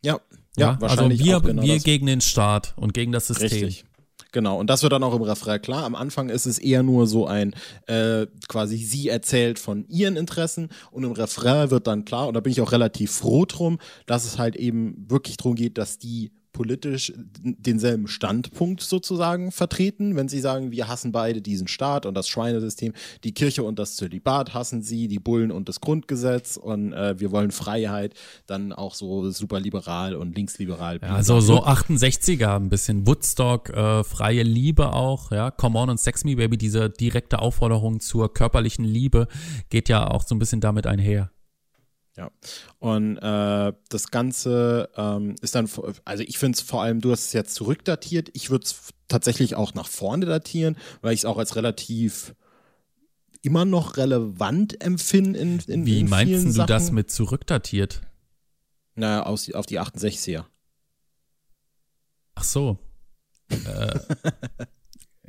ja, 0.02 0.18
ja, 0.56 0.70
also 0.70 0.80
wahrscheinlich 0.80 1.22
wir, 1.22 1.36
auch 1.36 1.42
genau 1.42 1.62
wir 1.62 1.74
das. 1.74 1.84
gegen 1.84 2.06
den 2.06 2.20
Staat 2.22 2.72
und 2.76 2.94
gegen 2.94 3.12
das 3.12 3.26
System. 3.26 3.48
Richtig. 3.50 3.84
Genau, 4.32 4.58
und 4.58 4.70
das 4.70 4.82
wird 4.82 4.94
dann 4.94 5.02
auch 5.02 5.14
im 5.14 5.22
Refrain 5.22 5.60
klar. 5.60 5.84
Am 5.84 5.94
Anfang 5.94 6.30
ist 6.30 6.46
es 6.46 6.58
eher 6.58 6.82
nur 6.82 7.06
so 7.06 7.26
ein, 7.26 7.54
äh, 7.86 8.26
quasi 8.48 8.78
sie 8.78 9.08
erzählt 9.08 9.58
von 9.58 9.84
ihren 9.88 10.16
Interessen 10.16 10.70
und 10.90 11.04
im 11.04 11.12
Refrain 11.12 11.70
wird 11.70 11.86
dann 11.86 12.06
klar, 12.06 12.28
und 12.28 12.34
da 12.34 12.40
bin 12.40 12.50
ich 12.50 12.62
auch 12.62 12.72
relativ 12.72 13.12
froh 13.12 13.44
drum, 13.44 13.78
dass 14.06 14.24
es 14.24 14.38
halt 14.38 14.56
eben 14.56 15.04
wirklich 15.08 15.36
darum 15.36 15.54
geht, 15.54 15.76
dass 15.76 15.98
die 15.98 16.32
politisch 16.52 17.12
denselben 17.16 18.08
Standpunkt 18.08 18.82
sozusagen 18.82 19.52
vertreten, 19.52 20.16
wenn 20.16 20.28
sie 20.28 20.40
sagen, 20.40 20.70
wir 20.70 20.88
hassen 20.88 21.12
beide 21.12 21.40
diesen 21.40 21.68
Staat 21.68 22.06
und 22.06 22.14
das 22.14 22.28
Schweinesystem, 22.28 22.92
die 23.24 23.32
Kirche 23.32 23.62
und 23.62 23.78
das 23.78 23.96
Zölibat 23.96 24.54
hassen 24.54 24.82
sie, 24.82 25.08
die 25.08 25.18
Bullen 25.18 25.50
und 25.50 25.68
das 25.68 25.80
Grundgesetz 25.80 26.56
und 26.56 26.92
äh, 26.92 27.18
wir 27.18 27.30
wollen 27.30 27.50
Freiheit, 27.50 28.14
dann 28.46 28.72
auch 28.72 28.94
so 28.94 29.30
superliberal 29.30 30.14
und 30.14 30.36
linksliberal. 30.36 31.00
Ja, 31.02 31.14
also 31.14 31.40
so 31.40 31.64
68er, 31.64 32.56
ein 32.56 32.68
bisschen 32.68 33.06
Woodstock, 33.06 33.70
äh, 33.70 34.04
freie 34.04 34.42
Liebe 34.42 34.92
auch, 34.92 35.32
ja, 35.32 35.50
Come 35.50 35.78
on 35.78 35.90
und 35.90 36.00
Sex 36.00 36.24
Me 36.24 36.36
Baby, 36.36 36.58
diese 36.58 36.90
direkte 36.90 37.38
Aufforderung 37.38 38.00
zur 38.00 38.32
körperlichen 38.32 38.84
Liebe 38.84 39.28
geht 39.70 39.88
ja 39.88 40.08
auch 40.08 40.22
so 40.22 40.34
ein 40.34 40.38
bisschen 40.38 40.60
damit 40.60 40.86
einher. 40.86 41.30
Ja, 42.16 42.30
und 42.78 43.16
äh, 43.16 43.72
das 43.88 44.10
Ganze 44.10 44.90
ähm, 44.96 45.34
ist 45.40 45.54
dann, 45.54 45.68
also 46.04 46.22
ich 46.22 46.38
finde 46.38 46.56
es 46.56 46.60
vor 46.62 46.82
allem, 46.82 47.00
du 47.00 47.10
hast 47.10 47.26
es 47.28 47.32
jetzt 47.32 47.54
zurückdatiert, 47.54 48.28
ich 48.34 48.50
würde 48.50 48.66
es 48.66 48.92
tatsächlich 49.08 49.54
auch 49.54 49.72
nach 49.72 49.86
vorne 49.86 50.26
datieren, 50.26 50.76
weil 51.00 51.14
ich 51.14 51.20
es 51.20 51.24
auch 51.24 51.38
als 51.38 51.56
relativ 51.56 52.34
immer 53.40 53.64
noch 53.64 53.96
relevant 53.96 54.82
empfinde 54.84 55.38
in, 55.38 55.58
in 55.60 55.86
Wie 55.86 56.00
in 56.00 56.08
meinst 56.10 56.44
du 56.44 56.50
Sachen. 56.50 56.66
das 56.68 56.92
mit 56.92 57.10
zurückdatiert? 57.10 58.02
Naja, 58.94 59.22
aus, 59.24 59.50
auf 59.52 59.64
die 59.66 59.80
68er. 59.80 60.44
Ach 62.34 62.44
so. 62.44 62.78
äh, 63.50 63.98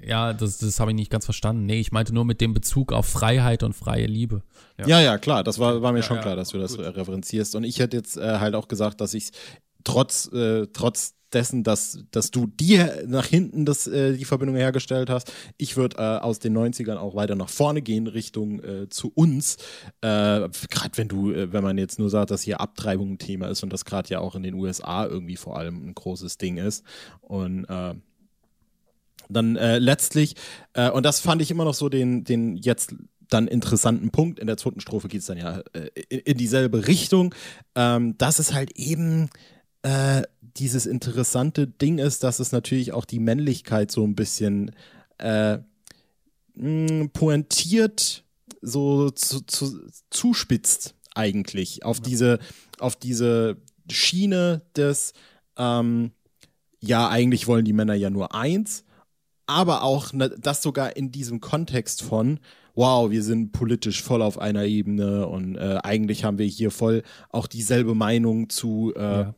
ja, 0.06 0.34
das, 0.34 0.58
das 0.58 0.80
habe 0.80 0.92
ich 0.92 0.96
nicht 0.96 1.12
ganz 1.12 1.26
verstanden. 1.26 1.66
Nee, 1.66 1.80
ich 1.80 1.92
meinte 1.92 2.14
nur 2.14 2.26
mit 2.26 2.42
dem 2.42 2.54
Bezug 2.54 2.94
auf 2.94 3.06
Freiheit 3.06 3.64
und 3.64 3.74
freie 3.74 4.06
Liebe. 4.06 4.42
Ja. 4.80 4.88
Ja, 4.88 5.02
ja, 5.02 5.18
klar, 5.18 5.44
das 5.44 5.60
war, 5.60 5.82
war 5.82 5.92
mir 5.92 6.04
schon 6.04 6.18
ja, 6.18 6.22
klar, 6.22 6.36
dass 6.36 6.50
du 6.50 6.58
das 6.58 6.78
referenzierst. 6.78 7.56
Und 7.56 7.64
ich 7.64 7.80
hätte 7.80 7.98
jetzt 7.98 8.18
äh, 8.18 8.40
halt 8.40 8.56
auch 8.56 8.68
gesagt, 8.68 9.02
dass 9.02 9.14
ich 9.14 9.32
trotz, 9.84 10.32
äh, 10.34 10.68
trotz 10.74 11.16
dessen, 11.34 11.64
dass, 11.64 12.00
dass 12.12 12.32
du 12.32 12.48
dir 12.48 13.04
nach 13.08 13.26
hinten 13.26 13.66
das, 13.66 13.88
äh, 13.88 14.16
die 14.16 14.26
Verbindung 14.26 14.56
hergestellt 14.56 15.10
hast, 15.10 15.32
ich 15.58 15.76
würde 15.78 15.98
äh, 15.98 16.20
aus 16.20 16.40
den 16.40 16.58
90ern 16.58 16.98
auch 16.98 17.16
weiter 17.16 17.36
nach 17.36 17.50
vorne 17.50 17.82
gehen, 17.82 18.08
Richtung 18.08 18.64
äh, 18.64 18.90
zu 18.90 19.12
uns. 19.14 19.58
Äh, 20.02 20.50
gerade 20.70 20.96
wenn 20.96 21.08
du, 21.08 21.32
äh, 21.32 21.52
wenn 21.52 21.64
man 21.64 21.78
jetzt 21.78 22.00
nur 22.00 22.10
sagt, 22.10 22.32
dass 22.32 22.42
hier 22.42 22.62
Abtreibung 22.62 23.14
ein 23.14 23.18
Thema 23.18 23.48
ist 23.48 23.64
und 23.64 23.74
das 23.74 23.86
gerade 23.86 24.10
ja 24.10 24.20
auch 24.20 24.36
in 24.36 24.44
den 24.44 24.54
USA 24.54 25.06
irgendwie 25.06 25.38
vor 25.38 25.58
allem 25.58 25.88
ein 25.88 25.96
großes 25.96 26.38
Ding 26.38 26.58
ist. 26.58 26.84
Und 27.22 27.66
äh, 27.66 27.96
dann 29.34 29.56
äh, 29.56 29.80
letztlich, 29.80 30.36
äh, 30.74 30.90
und 30.90 31.04
das 31.06 31.20
fand 31.20 31.42
ich 31.42 31.52
immer 31.52 31.66
noch 31.66 31.74
so 31.74 31.90
den, 31.90 32.24
den 32.24 32.56
jetzt 32.58 32.96
dann 33.30 33.48
interessanten 33.48 34.12
Punkt. 34.12 34.40
In 34.40 34.48
der 34.48 34.58
zweiten 34.58 34.80
Strophe 34.80 35.08
geht 35.08 35.22
es 35.22 35.28
dann 35.28 35.38
ja 35.38 35.62
äh, 35.74 35.90
in, 36.10 36.20
in 36.20 36.38
dieselbe 36.38 36.88
Richtung. 36.88 37.34
Ähm, 37.76 38.18
dass 38.18 38.40
es 38.40 38.54
halt 38.54 38.78
eben 38.78 39.30
äh, 39.82 40.24
dieses 40.58 40.86
interessante 40.86 41.68
Ding 41.68 41.98
ist, 41.98 42.24
dass 42.24 42.40
es 42.40 42.52
natürlich 42.52 42.92
auch 42.92 43.06
die 43.06 43.20
Männlichkeit 43.20 43.92
so 43.92 44.06
ein 44.06 44.16
bisschen 44.16 44.72
äh, 45.18 45.60
mh, 46.56 47.10
pointiert, 47.14 48.24
so 48.62 49.10
zu, 49.10 49.42
zu, 49.42 49.88
zuspitzt 50.10 50.96
eigentlich 51.16 51.84
auf 51.84 52.00
diese, 52.00 52.40
auf 52.80 52.96
diese 52.96 53.58
Schiene 53.90 54.62
des 54.76 55.14
ähm, 55.58 56.12
ja, 56.84 57.10
eigentlich 57.10 57.48
wollen 57.48 57.66
die 57.66 57.74
Männer 57.74 57.94
ja 57.94 58.10
nur 58.10 58.36
eins, 58.36 58.84
aber 59.46 59.84
auch 59.84 60.14
ne, 60.14 60.30
das 60.40 60.62
sogar 60.62 60.96
in 60.96 61.12
diesem 61.12 61.40
Kontext 61.42 62.02
von, 62.02 62.40
wow, 62.76 63.12
wir 63.12 63.24
sind 63.24 63.52
politisch 63.52 64.02
voll 64.02 64.22
auf 64.22 64.38
einer 64.40 64.64
Ebene 64.66 65.28
und 65.28 65.56
äh, 65.56 65.80
eigentlich 65.84 66.24
haben 66.24 66.38
wir 66.38 66.46
hier 66.46 66.72
voll 66.72 67.04
auch 67.30 67.48
dieselbe 67.48 67.94
Meinung 67.96 68.50
zu, 68.50 68.94
äh, 68.96 69.02
Ja. 69.02 69.36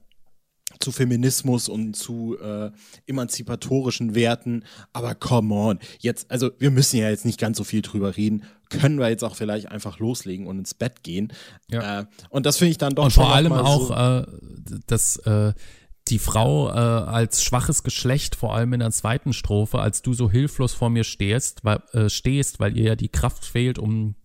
zu 0.80 0.92
Feminismus 0.92 1.68
und 1.70 1.96
zu 1.96 2.38
äh, 2.40 2.72
emanzipatorischen 3.08 4.14
Werten. 4.16 4.64
Aber 4.94 5.16
come 5.16 5.54
on, 5.54 5.80
jetzt, 6.00 6.30
also 6.32 6.52
wir 6.60 6.72
müssen 6.72 6.98
ja 6.98 7.10
jetzt 7.10 7.26
nicht 7.26 7.40
ganz 7.40 7.58
so 7.58 7.64
viel 7.64 7.82
drüber 7.82 8.16
reden. 8.16 8.44
Können 8.70 9.00
wir 9.00 9.10
jetzt 9.10 9.24
auch 9.24 9.36
vielleicht 9.36 9.70
einfach 9.72 10.00
loslegen 10.00 10.48
und 10.48 10.60
ins 10.60 10.74
Bett 10.74 11.04
gehen? 11.04 11.32
Ja. 11.70 12.02
Äh, 12.02 12.06
und 12.30 12.46
das 12.46 12.58
finde 12.58 12.72
ich 12.72 12.78
dann 12.78 12.96
doch 12.96 13.06
Und 13.06 13.12
vor 13.14 13.34
allem 13.34 13.54
auch, 13.54 13.88
so, 13.88 13.94
äh, 13.94 14.26
dass 14.88 15.18
äh, 15.18 15.54
die 16.08 16.20
Frau 16.20 16.70
äh, 16.70 16.74
als 16.74 17.44
schwaches 17.44 17.84
Geschlecht, 17.84 18.36
vor 18.36 18.56
allem 18.56 18.74
in 18.74 18.80
der 18.80 18.92
zweiten 18.92 19.34
Strophe, 19.34 19.80
als 19.80 20.02
du 20.02 20.14
so 20.14 20.30
hilflos 20.30 20.74
vor 20.74 20.90
mir 20.90 21.04
stehst, 21.04 21.64
weil, 21.64 21.82
äh, 21.94 22.10
stehst, 22.10 22.60
weil 22.60 22.78
ihr 22.78 22.84
ja 22.84 22.96
die 22.96 23.10
Kraft 23.10 23.46
fehlt, 23.46 23.80
um 23.80 24.16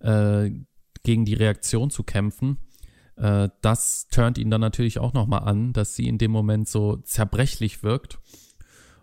äh, 0.00 0.50
gegen 1.02 1.24
die 1.24 1.34
Reaktion 1.34 1.90
zu 1.90 2.02
kämpfen, 2.02 2.58
äh, 3.16 3.48
das 3.62 4.08
turnt 4.08 4.36
ihn 4.36 4.50
dann 4.50 4.60
natürlich 4.60 4.98
auch 4.98 5.14
nochmal 5.14 5.44
an, 5.44 5.72
dass 5.72 5.94
sie 5.94 6.06
in 6.06 6.18
dem 6.18 6.30
Moment 6.30 6.68
so 6.68 6.96
zerbrechlich 6.96 7.82
wirkt. 7.82 8.18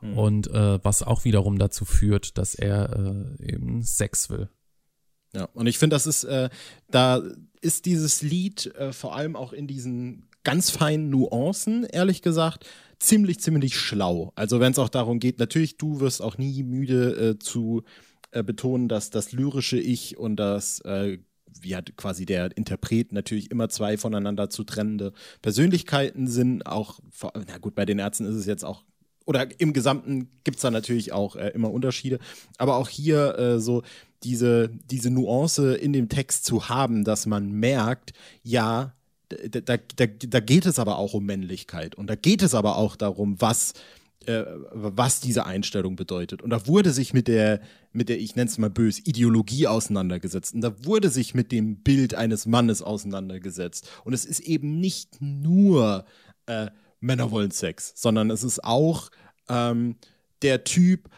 Hm. 0.02 0.18
Und 0.18 0.48
äh, 0.48 0.84
was 0.84 1.02
auch 1.02 1.26
wiederum 1.26 1.58
dazu 1.58 1.86
führt, 1.86 2.38
dass 2.38 2.54
er 2.54 2.94
äh, 3.40 3.54
eben 3.54 3.82
Sex 3.82 4.30
will. 4.30 4.50
Ja, 5.34 5.46
und 5.54 5.66
ich 5.66 5.80
finde, 5.80 5.96
das 5.96 6.06
ist, 6.06 6.26
äh, 6.26 6.50
da 6.92 7.24
ist 7.62 7.88
dieses 7.88 8.22
Lied 8.22 8.68
äh, 8.76 8.94
vor 8.94 9.16
allem 9.16 9.36
auch 9.36 9.52
in 9.52 9.66
diesen 9.66 10.30
ganz 10.44 10.70
feinen 10.70 11.10
Nuancen, 11.10 11.84
ehrlich 11.86 12.22
gesagt, 12.22 12.66
ziemlich, 13.00 13.40
ziemlich 13.40 13.78
schlau. 13.78 14.32
Also 14.36 14.60
wenn 14.60 14.72
es 14.72 14.80
auch 14.80 14.90
darum 14.90 15.20
geht, 15.20 15.40
natürlich, 15.40 15.78
du 15.78 16.00
wirst 16.00 16.22
auch 16.22 16.38
nie 16.38 16.64
müde 16.64 17.32
äh, 17.32 17.40
zu 17.40 17.84
äh, 18.32 18.44
betonen, 18.44 18.88
dass 18.88 19.10
das 19.10 19.32
lyrische 19.32 19.80
Ich 19.80 20.18
und 20.18 20.38
das 20.38 20.80
äh, 20.82 21.20
hat 21.72 21.96
quasi 21.98 22.26
der 22.26 22.56
Interpret 22.58 23.12
natürlich 23.12 23.52
immer 23.52 23.70
zwei 23.70 23.98
voneinander 23.98 24.50
zu 24.50 24.64
trennende 24.64 25.14
Persönlichkeiten 25.42 26.28
sind. 26.28 26.66
Auch, 26.66 27.00
na 27.22 27.58
gut, 27.60 27.76
bei 27.76 27.86
den 27.86 28.00
Ärzten 28.00 28.26
ist 28.26 28.36
es 28.36 28.46
jetzt 28.46 28.66
auch, 28.66 28.84
oder 29.26 29.48
im 29.60 29.72
Gesamten 29.72 30.30
gibt 30.44 30.58
es 30.58 30.62
da 30.64 30.72
natürlich 30.72 31.14
auch 31.14 31.36
äh, 31.36 31.50
immer 31.50 31.72
Unterschiede. 31.72 32.20
Aber 32.58 32.78
auch 32.78 32.90
hier 32.90 33.38
äh, 33.38 33.60
so 33.60 33.84
diese, 34.24 34.70
diese 34.90 35.12
Nuance 35.12 35.76
in 35.76 35.94
dem 35.94 36.10
Text 36.10 36.46
zu 36.46 36.70
haben, 36.70 37.04
dass 37.04 37.26
man 37.26 37.52
merkt, 37.52 38.14
ja, 38.42 38.94
da, 39.50 39.78
da, 39.78 40.06
da, 40.08 40.40
geht 40.40 40.66
es 40.66 40.80
aber 40.80 40.98
auch 40.98 41.14
um 41.14 41.26
Männlichkeit 41.26 41.96
und 41.96 42.08
da 42.08 42.16
geht 42.16 42.42
es 42.42 42.56
aber 42.56 42.78
auch 42.78 42.96
darum, 42.96 43.40
was, 43.40 43.74
äh, 44.26 44.44
was 44.72 45.20
diese 45.20 45.46
Einstellung 45.46 45.96
bedeutet. 45.96 46.42
Und 46.42 46.50
da 46.50 46.68
wurde 46.68 46.92
sich 46.92 47.14
mit 47.14 47.28
der, 47.28 47.62
mit 47.92 48.10
der, 48.10 48.20
ich 48.20 48.36
nenne 48.36 48.50
es 48.50 48.58
mal 48.58 48.70
böse, 48.70 49.02
Ideologie 49.06 49.68
auseinandergesetzt. 49.68 50.54
Und 50.54 50.62
da 50.62 50.86
wurde 50.86 51.10
sich 51.10 51.34
mit 51.34 51.52
dem 51.52 51.78
Bild 51.78 52.16
eines 52.16 52.46
Mannes 52.46 52.82
auseinandergesetzt. 52.82 53.90
Und 54.04 54.14
es 54.14 54.26
ist 54.26 54.40
eben 54.40 54.80
nicht 54.80 55.22
nur 55.22 56.06
äh, 56.46 56.68
Männer 57.00 57.32
wollen 57.32 57.52
Sex, 57.52 57.94
sondern 57.96 58.32
es 58.32 58.44
ist 58.44 58.64
auch 58.64 59.10
ähm, 59.50 59.98
der 60.42 60.64
Typ 60.64 61.10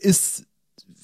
ist 0.00 0.46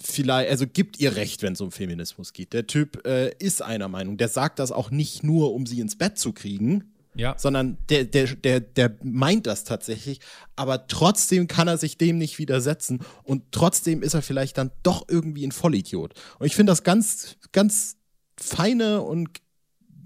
vielleicht, 0.00 0.50
also 0.50 0.67
gibt 0.67 0.99
ihr 1.00 1.17
recht, 1.17 1.43
wenn 1.43 1.52
es 1.55 1.61
um 1.61 1.73
Feminismus 1.73 2.33
geht. 2.33 2.52
Der 2.52 2.67
Typ 2.67 3.05
äh, 3.07 3.33
ist 3.38 3.62
einer 3.62 3.88
Meinung. 3.88 4.17
Der 4.17 4.28
sagt 4.28 4.59
das 4.59 4.73
auch 4.73 4.90
nicht 4.90 5.23
nur, 5.25 5.52
um 5.55 5.67
sie 5.67 5.81
ins 5.81 5.97
Bett 5.99 6.19
zu 6.19 6.33
kriegen, 6.33 6.93
Ja. 7.14 7.35
sondern 7.38 7.78
der, 7.88 8.05
der, 8.05 8.26
der, 8.37 8.61
der 8.61 8.97
meint 9.02 9.47
das 9.47 9.64
tatsächlich, 9.64 10.21
aber 10.57 10.87
trotzdem 10.87 11.49
kann 11.49 11.67
er 11.69 11.78
sich 11.78 11.99
dem 11.99 12.19
nicht 12.19 12.38
widersetzen 12.38 13.00
und 13.25 13.50
trotzdem 13.50 14.02
ist 14.02 14.14
er 14.14 14.23
vielleicht 14.23 14.57
dann 14.59 14.71
doch 14.85 15.05
irgendwie 15.09 15.45
ein 15.47 15.52
Vollidiot. 15.52 16.14
Und 16.38 16.47
ich 16.47 16.55
finde 16.55 16.71
das 16.71 16.85
ganz, 16.85 17.37
ganz 17.52 17.97
feine 18.37 19.02
und 19.02 19.28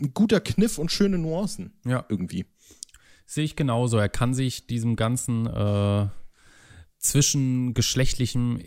ein 0.01 0.15
guter 0.15 0.41
Kniff 0.41 0.79
und 0.79 0.91
schöne 0.91 1.19
Nuancen 1.19 1.73
Ja. 1.85 2.07
irgendwie. 2.09 2.47
Sehe 3.27 3.45
ich 3.45 3.57
genauso. 3.57 3.99
Er 3.99 4.09
kann 4.09 4.33
sich 4.35 4.67
diesem 4.67 4.97
ganzen 4.97 5.47
äh, 5.47 6.07
zwischengeschlechtlichen 6.99 8.63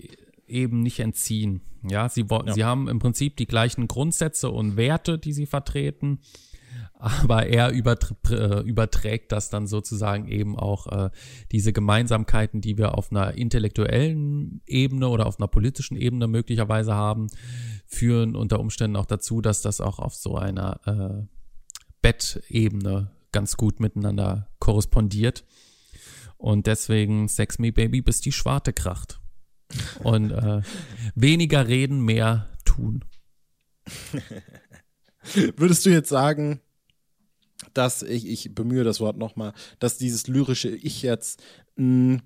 eben 0.47 0.81
nicht 0.81 0.99
entziehen. 0.99 1.61
Ja, 1.89 2.09
sie, 2.09 2.25
Ja. 2.29 2.53
sie 2.53 2.63
haben 2.63 2.87
im 2.87 2.99
Prinzip 2.99 3.37
die 3.37 3.47
gleichen 3.47 3.87
Grundsätze 3.87 4.49
und 4.49 4.77
Werte, 4.77 5.17
die 5.19 5.33
sie 5.33 5.45
vertreten, 5.45 6.19
aber 6.93 7.45
er 7.47 7.71
übertr 7.71 8.15
äh, 8.29 8.61
überträgt 8.61 9.31
das 9.31 9.49
dann 9.49 9.67
sozusagen 9.67 10.27
eben 10.27 10.57
auch 10.57 10.87
äh, 10.87 11.09
diese 11.51 11.73
Gemeinsamkeiten, 11.73 12.61
die 12.61 12.77
wir 12.77 12.97
auf 12.97 13.11
einer 13.11 13.35
intellektuellen 13.35 14.61
Ebene 14.65 15.09
oder 15.09 15.25
auf 15.27 15.39
einer 15.39 15.47
politischen 15.47 15.97
Ebene 15.97 16.27
möglicherweise 16.27 16.93
haben, 16.95 17.27
führen 17.85 18.35
unter 18.35 18.59
Umständen 18.59 18.95
auch 18.95 19.05
dazu, 19.05 19.41
dass 19.41 19.61
das 19.61 19.81
auch 19.81 19.99
auf 19.99 20.15
so 20.15 20.35
einer 20.37 20.79
äh, 20.85 21.27
Bettebene 22.01 23.11
ganz 23.31 23.57
gut 23.57 23.79
miteinander 23.79 24.47
korrespondiert. 24.59 25.43
Und 26.37 26.67
deswegen 26.67 27.27
Sex 27.27 27.59
Me 27.59 27.71
Baby, 27.71 28.01
bis 28.01 28.21
die 28.21 28.31
Schwarte 28.31 28.73
kracht. 28.73 29.19
Und 30.03 30.31
äh, 30.31 30.61
weniger 31.15 31.67
reden, 31.67 32.01
mehr 32.03 32.49
tun. 32.65 33.03
Würdest 35.57 35.85
du 35.85 35.89
jetzt 35.89 36.09
sagen, 36.09 36.61
dass 37.73 38.03
ich, 38.03 38.27
ich 38.27 38.53
bemühe 38.53 38.83
das 38.83 38.99
Wort 38.99 39.17
nochmal, 39.17 39.53
dass 39.79 39.97
dieses 39.97 40.27
lyrische 40.27 40.69
Ich 40.69 41.01
jetzt 41.01 41.41
mh, 41.75 42.19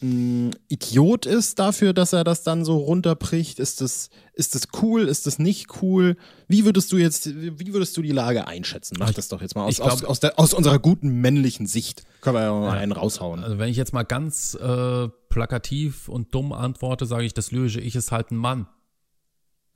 mh, 0.00 0.52
Idiot 0.68 1.26
ist 1.26 1.58
dafür, 1.58 1.92
dass 1.92 2.12
er 2.12 2.24
das 2.24 2.42
dann 2.42 2.64
so 2.64 2.78
runterbricht? 2.78 3.58
Ist 3.58 3.80
das, 3.80 4.10
ist 4.34 4.54
das 4.54 4.68
cool? 4.82 5.08
Ist 5.08 5.26
das 5.26 5.38
nicht 5.38 5.82
cool? 5.82 6.16
Wie 6.48 6.64
würdest 6.64 6.92
du 6.92 6.96
jetzt, 6.96 7.28
wie 7.34 7.72
würdest 7.72 7.96
du 7.96 8.02
die 8.02 8.12
Lage 8.12 8.46
einschätzen? 8.46 8.96
Mach 8.98 9.12
das 9.12 9.28
doch 9.28 9.40
jetzt 9.40 9.54
mal 9.54 9.64
aus, 9.64 9.76
glaub, 9.76 9.92
aus, 9.92 10.04
aus, 10.04 10.20
der, 10.20 10.38
aus, 10.38 10.54
unserer 10.54 10.78
guten 10.78 11.08
männlichen 11.20 11.66
Sicht. 11.66 12.04
Können 12.20 12.36
wir 12.36 12.42
ja 12.42 12.52
mal 12.52 12.78
einen 12.78 12.92
raushauen. 12.92 13.44
Also 13.44 13.58
wenn 13.58 13.68
ich 13.68 13.76
jetzt 13.76 13.92
mal 13.92 14.04
ganz 14.04 14.54
äh, 14.54 15.08
plakativ 15.28 16.08
und 16.08 16.34
dumm 16.34 16.52
antworte, 16.52 17.06
sage 17.06 17.24
ich, 17.24 17.34
das 17.34 17.50
lyrische 17.52 17.80
Ich 17.80 17.94
ist 17.94 18.12
halt 18.12 18.30
ein 18.30 18.36
Mann. 18.36 18.66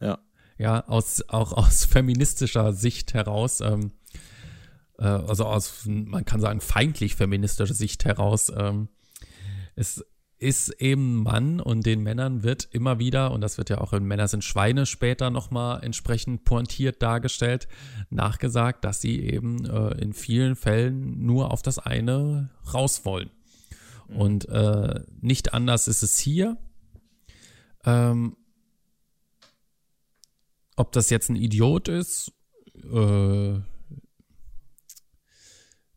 Ja. 0.01 0.19
Ja, 0.57 0.87
aus, 0.87 1.29
auch 1.29 1.53
aus 1.53 1.85
feministischer 1.85 2.73
Sicht 2.73 3.15
heraus. 3.15 3.61
Ähm, 3.61 3.93
äh, 4.99 5.05
also 5.05 5.45
aus, 5.45 5.83
man 5.87 6.25
kann 6.25 6.41
sagen, 6.41 6.61
feindlich 6.61 7.17
feministischer 7.17 7.75
Sicht 7.75 8.05
heraus. 8.05 8.53
Ähm, 8.57 8.89
es 9.77 10.05
ist 10.39 10.81
eben 10.81 11.23
Mann 11.23 11.61
und 11.61 11.87
den 11.87 12.03
Männern 12.03 12.43
wird 12.43 12.69
immer 12.73 12.99
wieder, 12.99 13.31
und 13.31 13.41
das 13.41 13.57
wird 13.57 13.71
ja 13.71 13.79
auch 13.79 13.93
in 13.93 14.05
Männer 14.05 14.29
sind 14.29 14.45
Schweine 14.45 14.85
später 14.87 15.31
nochmal 15.31 15.83
entsprechend 15.83 16.45
pointiert 16.45 17.03
dargestellt, 17.03 17.69
nachgesagt, 18.11 18.85
dass 18.85 19.01
sie 19.01 19.21
eben 19.21 19.65
äh, 19.65 20.01
in 20.01 20.13
vielen 20.13 20.57
Fällen 20.57 21.25
nur 21.25 21.53
auf 21.53 21.63
das 21.63 21.79
eine 21.79 22.51
raus 22.73 23.05
wollen. 23.05 23.31
Mhm. 24.09 24.17
Und 24.17 24.49
äh, 24.49 25.01
nicht 25.21 25.55
anders 25.55 25.89
ist 25.89 26.03
es 26.03 26.19
hier. 26.19 26.57
Ähm, 27.85 28.37
ob 30.77 30.93
das 30.93 31.11
jetzt 31.11 31.31
ein 31.31 31.37
Idiot 31.37 31.89
ist, 31.89 32.33
äh, 32.93 33.61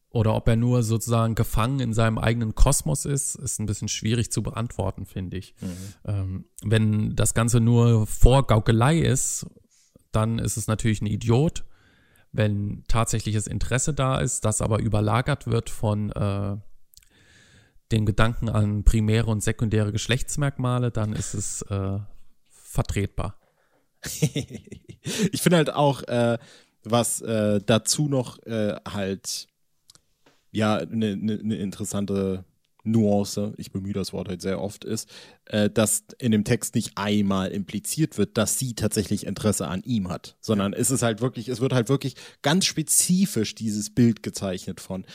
oder 0.09 0.35
ob 0.35 0.47
er 0.47 0.55
nur 0.55 0.83
sozusagen 0.83 1.35
gefangen 1.35 1.79
in 1.79 1.93
seinem 1.93 2.17
eigenen 2.17 2.55
Kosmos 2.55 3.05
ist, 3.05 3.35
ist 3.35 3.59
ein 3.59 3.65
bisschen 3.65 3.89
schwierig 3.89 4.31
zu 4.31 4.41
beantworten, 4.41 5.05
finde 5.05 5.37
ich. 5.37 5.53
Mhm. 5.59 5.77
Ähm, 6.05 6.45
wenn 6.63 7.15
das 7.15 7.33
Ganze 7.33 7.59
nur 7.59 8.07
Vorgaukelei 8.07 8.99
ist, 8.99 9.45
dann 10.11 10.39
ist 10.39 10.57
es 10.57 10.67
natürlich 10.67 11.01
ein 11.01 11.07
Idiot. 11.07 11.65
Wenn 12.31 12.83
tatsächliches 12.87 13.47
Interesse 13.47 13.93
da 13.93 14.19
ist, 14.19 14.45
das 14.45 14.61
aber 14.61 14.79
überlagert 14.79 15.47
wird 15.47 15.69
von 15.69 16.11
äh, 16.11 16.57
dem 17.91 18.05
Gedanken 18.05 18.49
an 18.49 18.83
primäre 18.83 19.27
und 19.29 19.43
sekundäre 19.43 19.91
Geschlechtsmerkmale, 19.91 20.91
dann 20.91 21.13
ist 21.13 21.33
es 21.33 21.61
äh, 21.63 21.99
vertretbar. 22.49 23.39
ich 24.01 25.41
finde 25.41 25.57
halt 25.57 25.73
auch, 25.73 26.03
äh, 26.03 26.37
was 26.83 27.21
äh, 27.21 27.59
dazu 27.65 28.07
noch 28.07 28.41
äh, 28.43 28.75
halt 28.87 29.47
ja 30.51 30.77
eine 30.77 31.17
ne, 31.17 31.39
ne 31.41 31.55
interessante 31.55 32.45
Nuance, 32.87 33.53
ich 33.57 33.71
bemühe 33.71 33.93
das 33.93 34.13
Wort 34.13 34.29
halt 34.29 34.41
sehr 34.41 34.61
oft, 34.61 34.85
ist, 34.85 35.09
äh, 35.45 35.69
dass 35.69 36.05
in 36.19 36.31
dem 36.31 36.43
Text 36.43 36.73
nicht 36.75 36.93
einmal 36.95 37.49
impliziert 37.49 38.17
wird, 38.17 38.37
dass 38.37 38.57
sie 38.57 38.73
tatsächlich 38.73 39.25
Interesse 39.25 39.67
an 39.67 39.83
ihm 39.83 40.09
hat, 40.09 40.37
sondern 40.39 40.73
es 40.73 40.89
ist 40.89 41.03
halt 41.03 41.21
wirklich, 41.21 41.49
es 41.49 41.59
wird 41.59 41.73
halt 41.73 41.89
wirklich 41.89 42.15
ganz 42.41 42.65
spezifisch 42.65 43.55
dieses 43.55 43.93
Bild 43.93 44.23
gezeichnet 44.23 44.79
von, 44.79 45.05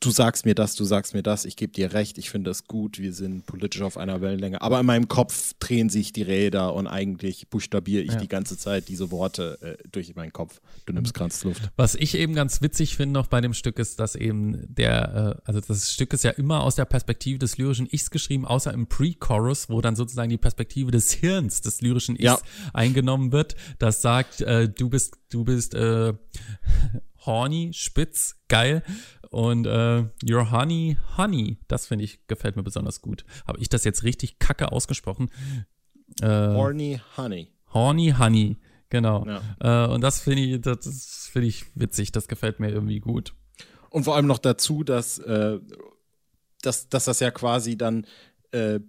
du 0.00 0.10
sagst 0.10 0.44
mir 0.44 0.54
das, 0.54 0.74
du 0.74 0.84
sagst 0.84 1.14
mir 1.14 1.22
das, 1.22 1.44
ich 1.44 1.56
gebe 1.56 1.72
dir 1.72 1.92
recht, 1.92 2.18
ich 2.18 2.30
finde 2.30 2.50
das 2.50 2.66
gut, 2.66 2.98
wir 2.98 3.12
sind 3.12 3.46
politisch 3.46 3.82
auf 3.82 3.96
einer 3.96 4.20
Wellenlänge. 4.20 4.60
Aber 4.62 4.78
in 4.80 4.86
meinem 4.86 5.08
Kopf 5.08 5.54
drehen 5.58 5.88
sich 5.88 6.12
die 6.12 6.22
Räder 6.22 6.74
und 6.74 6.86
eigentlich 6.86 7.48
buchstabiere 7.48 8.02
ich 8.02 8.12
ja. 8.12 8.18
die 8.18 8.28
ganze 8.28 8.56
Zeit 8.56 8.88
diese 8.88 9.10
Worte 9.10 9.58
äh, 9.60 9.88
durch 9.90 10.14
meinen 10.14 10.32
Kopf. 10.32 10.60
Du 10.86 10.92
nimmst 10.92 11.14
Kranzluft. 11.14 11.70
Was 11.76 11.94
ich 11.94 12.14
eben 12.14 12.34
ganz 12.34 12.62
witzig 12.62 12.96
finde 12.96 13.14
noch 13.14 13.26
bei 13.26 13.40
dem 13.40 13.54
Stück 13.54 13.78
ist, 13.78 13.98
dass 13.98 14.14
eben 14.14 14.62
der, 14.68 15.36
äh, 15.38 15.42
also 15.44 15.60
das 15.60 15.92
Stück 15.92 16.12
ist 16.12 16.24
ja 16.24 16.30
immer 16.30 16.62
aus 16.62 16.76
der 16.76 16.84
Perspektive 16.84 17.38
des 17.38 17.58
lyrischen 17.58 17.88
Ichs 17.90 18.10
geschrieben, 18.10 18.44
außer 18.44 18.72
im 18.72 18.86
Pre-Chorus, 18.86 19.68
wo 19.68 19.80
dann 19.80 19.96
sozusagen 19.96 20.30
die 20.30 20.38
Perspektive 20.38 20.90
des 20.90 21.12
Hirns 21.12 21.60
des 21.60 21.80
lyrischen 21.80 22.14
Ichs 22.14 22.24
ja. 22.24 22.38
eingenommen 22.72 23.32
wird, 23.32 23.56
das 23.78 24.02
sagt, 24.02 24.40
äh, 24.42 24.68
du 24.68 24.90
bist, 24.90 25.16
du 25.30 25.44
bist 25.44 25.74
äh, 25.74 26.12
horny, 27.26 27.72
spitz, 27.72 28.36
geil 28.48 28.82
und 29.30 29.66
äh, 29.66 30.04
Your 30.28 30.50
Honey, 30.50 30.96
Honey, 31.16 31.58
das 31.68 31.86
finde 31.86 32.04
ich, 32.04 32.26
gefällt 32.26 32.56
mir 32.56 32.62
besonders 32.62 33.02
gut. 33.02 33.24
Habe 33.46 33.60
ich 33.60 33.68
das 33.68 33.84
jetzt 33.84 34.02
richtig 34.04 34.38
kacke 34.38 34.72
ausgesprochen? 34.72 35.30
Äh, 36.20 36.26
Horny 36.26 37.00
Honey. 37.16 37.52
Horny 37.72 38.14
Honey, 38.18 38.56
genau. 38.88 39.26
Ja. 39.26 39.86
Äh, 39.86 39.92
und 39.92 40.00
das 40.00 40.20
finde 40.20 40.42
ich, 40.42 40.60
das, 40.60 41.28
finde 41.30 41.48
ich 41.48 41.64
witzig, 41.74 42.12
das 42.12 42.28
gefällt 42.28 42.60
mir 42.60 42.70
irgendwie 42.70 43.00
gut. 43.00 43.34
Und 43.90 44.04
vor 44.04 44.16
allem 44.16 44.26
noch 44.26 44.38
dazu, 44.38 44.84
dass, 44.84 45.18
äh, 45.18 45.58
dass, 46.62 46.88
dass 46.88 47.04
das 47.04 47.20
ja 47.20 47.30
quasi 47.30 47.76
dann 47.76 48.06
äh, 48.52 48.80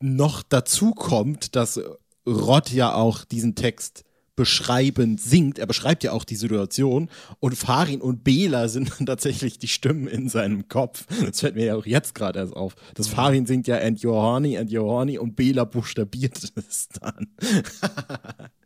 noch 0.00 0.42
dazu 0.42 0.92
kommt, 0.92 1.56
dass 1.56 1.80
Rod 2.26 2.70
ja 2.70 2.94
auch 2.94 3.24
diesen 3.24 3.54
Text 3.54 4.04
beschreibend 4.40 5.20
singt. 5.20 5.58
Er 5.58 5.66
beschreibt 5.66 6.02
ja 6.02 6.12
auch 6.12 6.24
die 6.24 6.34
Situation 6.34 7.10
und 7.40 7.58
Farin 7.58 8.00
und 8.00 8.24
Bela 8.24 8.68
sind 8.68 8.90
dann 8.98 9.04
tatsächlich 9.04 9.58
die 9.58 9.68
Stimmen 9.68 10.06
in 10.06 10.30
seinem 10.30 10.66
Kopf. 10.66 11.04
Das 11.22 11.40
fällt 11.40 11.56
mir 11.56 11.66
ja 11.66 11.76
auch 11.76 11.84
jetzt 11.84 12.14
gerade 12.14 12.38
erst 12.38 12.56
auf. 12.56 12.74
Das 12.94 13.06
Farin 13.06 13.44
singt 13.44 13.66
ja 13.66 13.76
and 13.76 13.98
you're 13.98 14.12
horny 14.12 14.56
and 14.56 14.70
you're 14.70 14.88
horny 14.88 15.18
und 15.18 15.36
Bela 15.36 15.64
buchstabiert 15.64 16.38
es 16.56 16.88
dann. 16.88 17.28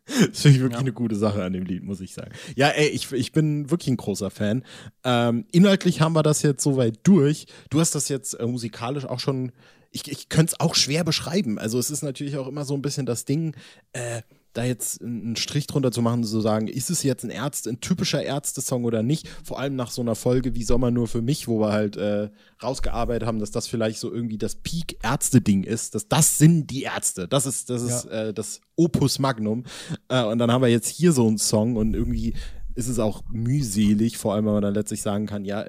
Das 0.06 0.42
finde 0.42 0.56
ich 0.56 0.60
wirklich 0.60 0.72
ja. 0.74 0.78
eine 0.78 0.92
gute 0.92 1.16
Sache 1.16 1.42
an 1.42 1.52
dem 1.52 1.64
Lied, 1.64 1.82
muss 1.82 2.00
ich 2.00 2.14
sagen. 2.14 2.30
Ja, 2.54 2.68
ey, 2.68 2.86
ich, 2.86 3.10
ich 3.10 3.32
bin 3.32 3.68
wirklich 3.68 3.88
ein 3.88 3.96
großer 3.96 4.30
Fan. 4.30 4.62
Ähm, 5.02 5.44
inhaltlich 5.50 6.00
haben 6.00 6.12
wir 6.12 6.22
das 6.22 6.42
jetzt 6.42 6.62
soweit 6.62 7.00
durch. 7.02 7.46
Du 7.68 7.80
hast 7.80 7.96
das 7.96 8.08
jetzt 8.08 8.34
äh, 8.34 8.46
musikalisch 8.46 9.06
auch 9.06 9.18
schon. 9.18 9.50
Ich, 9.90 10.08
ich 10.08 10.28
könnte 10.28 10.52
es 10.52 10.60
auch 10.60 10.76
schwer 10.76 11.02
beschreiben. 11.02 11.58
Also, 11.58 11.80
es 11.80 11.90
ist 11.90 12.02
natürlich 12.02 12.36
auch 12.36 12.46
immer 12.46 12.64
so 12.64 12.74
ein 12.74 12.82
bisschen 12.82 13.06
das 13.06 13.24
Ding. 13.24 13.56
Äh, 13.92 14.22
da 14.54 14.64
jetzt 14.64 15.02
einen 15.02 15.36
Strich 15.36 15.66
drunter 15.66 15.90
zu 15.92 16.00
machen, 16.00 16.24
zu 16.24 16.40
sagen, 16.40 16.68
ist 16.68 16.88
es 16.88 17.02
jetzt 17.02 17.24
ein 17.24 17.30
Ärzte, 17.30 17.70
ein 17.70 17.80
typischer 17.80 18.22
Ärzte-Song 18.22 18.84
oder 18.84 19.02
nicht? 19.02 19.28
Vor 19.42 19.58
allem 19.58 19.76
nach 19.76 19.90
so 19.90 20.00
einer 20.00 20.14
Folge 20.14 20.54
wie 20.54 20.62
Sommer 20.62 20.90
nur 20.90 21.08
für 21.08 21.22
mich, 21.22 21.48
wo 21.48 21.60
wir 21.60 21.72
halt 21.72 21.96
äh, 21.96 22.30
rausgearbeitet 22.62 23.26
haben, 23.26 23.40
dass 23.40 23.50
das 23.50 23.66
vielleicht 23.66 23.98
so 23.98 24.12
irgendwie 24.12 24.38
das 24.38 24.54
Peak-Ärzte-Ding 24.54 25.64
ist. 25.64 25.94
Dass 25.94 26.08
das 26.08 26.38
sind 26.38 26.70
die 26.70 26.82
Ärzte. 26.82 27.28
Das 27.28 27.46
ist, 27.46 27.68
das 27.68 27.82
ist 27.82 28.04
ja. 28.04 28.28
äh, 28.28 28.34
das 28.34 28.60
Opus 28.76 29.18
Magnum. 29.18 29.64
Äh, 30.08 30.24
und 30.24 30.38
dann 30.38 30.50
haben 30.50 30.62
wir 30.62 30.68
jetzt 30.68 30.88
hier 30.88 31.12
so 31.12 31.26
einen 31.26 31.38
Song 31.38 31.76
und 31.76 31.94
irgendwie 31.94 32.34
ist 32.76 32.88
es 32.88 32.98
auch 32.98 33.22
mühselig, 33.30 34.18
vor 34.18 34.34
allem, 34.34 34.46
wenn 34.46 34.54
man 34.54 34.62
dann 34.62 34.74
letztlich 34.74 35.02
sagen 35.02 35.26
kann, 35.26 35.44
ja, 35.44 35.64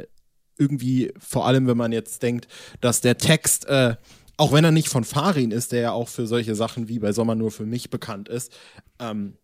irgendwie, 0.58 1.12
vor 1.20 1.46
allem, 1.46 1.68
wenn 1.68 1.78
man 1.78 1.92
jetzt 1.92 2.24
denkt, 2.24 2.48
dass 2.82 3.02
der 3.02 3.18
Text 3.18 3.66
äh, 3.66 3.96
auch 4.38 4.52
wenn 4.52 4.64
er 4.64 4.72
nicht 4.72 4.90
von 4.90 5.04
Farin 5.04 5.52
ist, 5.52 5.72
der 5.72 5.82
ja 5.82 5.92
auch 5.92 6.10
für 6.10 6.28
solche 6.28 6.56
Sachen 6.56 6.88
wie 6.88 7.00
bei 7.00 7.12
Sommer 7.12 7.36
nur 7.36 7.52
für 7.52 7.66
mich 7.66 7.90
bekannt 7.90 8.30
ist, 8.30 8.52
ähm, 9.00 9.38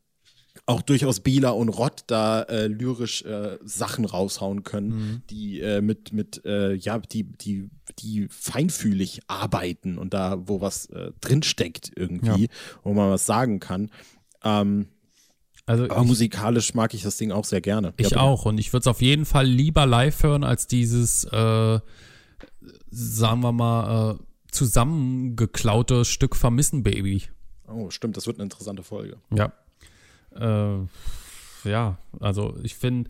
auch 0.65 0.81
durchaus 0.81 1.21
Bela 1.21 1.51
und 1.51 1.69
Rott 1.69 2.03
da 2.07 2.43
äh, 2.43 2.67
lyrisch 2.67 3.23
äh, 3.23 3.57
Sachen 3.63 4.05
raushauen 4.05 4.63
können, 4.63 4.89
mhm. 4.89 5.21
die 5.29 5.61
äh, 5.61 5.81
mit, 5.81 6.13
mit 6.13 6.43
äh, 6.45 6.73
ja, 6.73 6.99
die, 6.99 7.23
die, 7.23 7.69
die 7.99 8.27
feinfühlig 8.29 9.21
arbeiten 9.27 9.97
und 9.97 10.13
da, 10.13 10.37
wo 10.47 10.61
was 10.61 10.87
äh, 10.87 11.11
drinsteckt 11.21 11.91
irgendwie, 11.95 12.43
ja. 12.43 12.47
wo 12.83 12.93
man 12.93 13.09
was 13.09 13.25
sagen 13.25 13.59
kann. 13.59 13.89
Ähm, 14.43 14.87
also 15.65 15.85
aber 15.85 16.01
ich, 16.01 16.07
musikalisch 16.07 16.73
mag 16.73 16.93
ich 16.93 17.03
das 17.03 17.17
Ding 17.17 17.31
auch 17.31 17.45
sehr 17.45 17.61
gerne. 17.61 17.93
Ich 17.97 18.09
ja, 18.09 18.17
auch 18.17 18.45
und 18.45 18.57
ich 18.57 18.73
würde 18.73 18.81
es 18.81 18.87
auf 18.87 19.01
jeden 19.01 19.25
Fall 19.25 19.45
lieber 19.45 19.85
live 19.85 20.23
hören 20.23 20.43
als 20.43 20.67
dieses, 20.67 21.23
äh, 21.25 21.79
sagen 22.89 23.41
wir 23.41 23.51
mal, 23.51 24.11
äh, 24.11 24.23
zusammengeklaute 24.51 26.05
Stück 26.05 26.35
Vermissen 26.35 26.83
Baby. 26.83 27.23
Oh, 27.67 27.89
stimmt, 27.89 28.17
das 28.17 28.27
wird 28.27 28.37
eine 28.37 28.43
interessante 28.43 28.83
Folge. 28.83 29.17
Ja. 29.33 29.53
Äh, 30.35 30.87
ja, 31.63 31.97
also 32.19 32.55
ich 32.63 32.75
finde, 32.75 33.09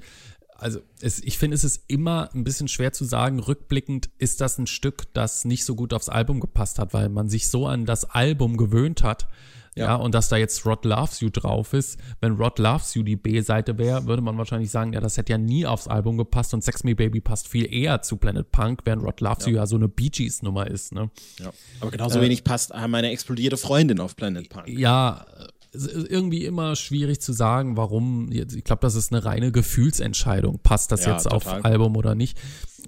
also 0.62 0.80
es, 1.02 1.22
ich 1.24 1.38
finde, 1.38 1.56
es 1.56 1.64
ist 1.64 1.84
immer 1.88 2.30
ein 2.34 2.44
bisschen 2.44 2.68
schwer 2.68 2.94
zu 2.94 3.04
sagen, 3.04 3.40
rückblickend 3.40 4.10
ist 4.20 4.42
das 4.42 4.58
ein 4.58 4.68
Stück, 4.68 5.12
das 5.14 5.44
nicht 5.44 5.66
so 5.66 5.76
gut 5.76 5.94
aufs 5.94 6.08
Album 6.08 6.40
gepasst 6.40 6.78
hat, 6.78 6.94
weil 6.94 7.10
man 7.10 7.30
sich 7.30 7.50
so 7.50 7.66
an 7.66 7.86
das 7.86 8.06
Album 8.06 8.58
gewöhnt 8.58 9.02
hat, 9.02 9.28
ja. 9.76 9.86
ja. 9.86 9.96
und 9.96 10.14
dass 10.14 10.30
da 10.30 10.38
jetzt 10.38 10.66
Rod 10.66 10.86
Loves 10.86 11.20
You 11.20 11.30
drauf 11.30 11.74
ist. 11.74 12.00
Wenn 12.20 12.34
Rod 12.34 12.60
Loves 12.60 12.94
You 12.94 13.02
die 13.02 13.16
B-Seite 13.16 13.78
wäre, 13.80 14.06
würde 14.06 14.22
man 14.22 14.38
wahrscheinlich 14.38 14.70
sagen, 14.70 14.94
ja, 14.94 15.00
das 15.00 15.18
hätte 15.18 15.32
ja 15.32 15.40
nie 15.40 15.66
aufs 15.66 15.88
Album 15.88 16.18
gepasst 16.18 16.54
und 16.54 16.64
Sex 16.64 16.84
Me 16.84 16.96
Baby 16.96 17.22
passt 17.22 17.48
viel 17.48 17.72
eher 17.74 18.04
zu 18.04 18.18
Planet 18.18 18.52
Punk, 18.52 18.82
während 18.86 19.04
Rod 19.04 19.20
Loves 19.20 19.46
ja. 19.46 19.52
You 19.52 19.58
ja 19.58 19.66
so 19.66 19.78
eine 19.78 19.88
Bee 19.88 20.10
Gees 20.10 20.44
Nummer 20.44 20.68
ist, 20.68 20.94
ne? 20.94 21.10
Ja. 21.40 21.52
Aber 21.80 21.90
genauso 21.90 22.20
äh, 22.20 22.22
wenig 22.22 22.44
passt 22.44 22.72
meine 22.88 23.10
explodierte 23.10 23.58
Freundin 23.58 24.00
auf 24.00 24.16
Planet 24.16 24.48
Punk. 24.50 24.68
Ja, 24.68 25.26
irgendwie 25.74 26.46
immer 26.46 26.76
schwierig 26.76 27.22
zu 27.22 27.34
sagen, 27.34 27.78
warum. 27.78 28.32
Ich 28.32 28.64
glaube, 28.64 28.82
das 28.82 28.96
ist 28.96 29.12
eine 29.12 29.24
reine 29.24 29.52
Gefühlsentscheidung. 29.52 30.60
Passt 30.60 30.92
das 30.92 31.06
ja, 31.06 31.14
jetzt 31.14 31.24
total. 31.24 31.60
auf 31.60 31.66
Album 31.66 31.96
oder 31.96 32.16
nicht? 32.16 32.38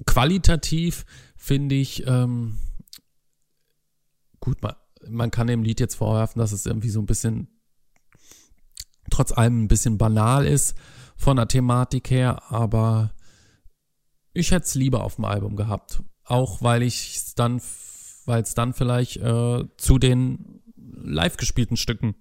Qualitativ 0.06 1.06
finde 1.36 1.76
ich, 1.76 2.06
ähm, 2.08 2.58
gut, 4.40 4.62
man, 4.62 4.76
man 5.08 5.32
kann 5.32 5.48
dem 5.48 5.64
Lied 5.64 5.80
jetzt 5.80 5.96
vorwerfen, 5.96 6.40
dass 6.40 6.52
es 6.52 6.66
irgendwie 6.66 6.90
so 6.90 7.00
ein 7.00 7.06
bisschen, 7.06 7.48
trotz 9.10 9.32
allem 9.32 9.64
ein 9.64 9.68
bisschen 9.68 9.98
banal 9.98 10.46
ist 10.46 10.76
von 11.16 11.38
der 11.38 11.48
Thematik 11.48 12.10
her, 12.10 12.52
aber 12.52 13.14
ich 14.34 14.52
hätte 14.52 14.66
es 14.66 14.76
lieber 14.76 15.04
auf 15.04 15.16
dem 15.16 15.26
Album 15.26 15.56
gehabt. 15.56 16.02
Auch 16.26 16.62
weil 16.62 16.82
ich 16.82 17.16
es 17.16 17.36
dann, 17.36 17.62
weil 18.26 18.42
es 18.42 18.56
dann 18.56 18.74
vielleicht 18.74 19.18
äh, 19.18 19.64
zu 19.78 20.00
den 20.00 20.62
live 20.76 21.38
gespielten 21.38 21.78
Stücken 21.78 22.16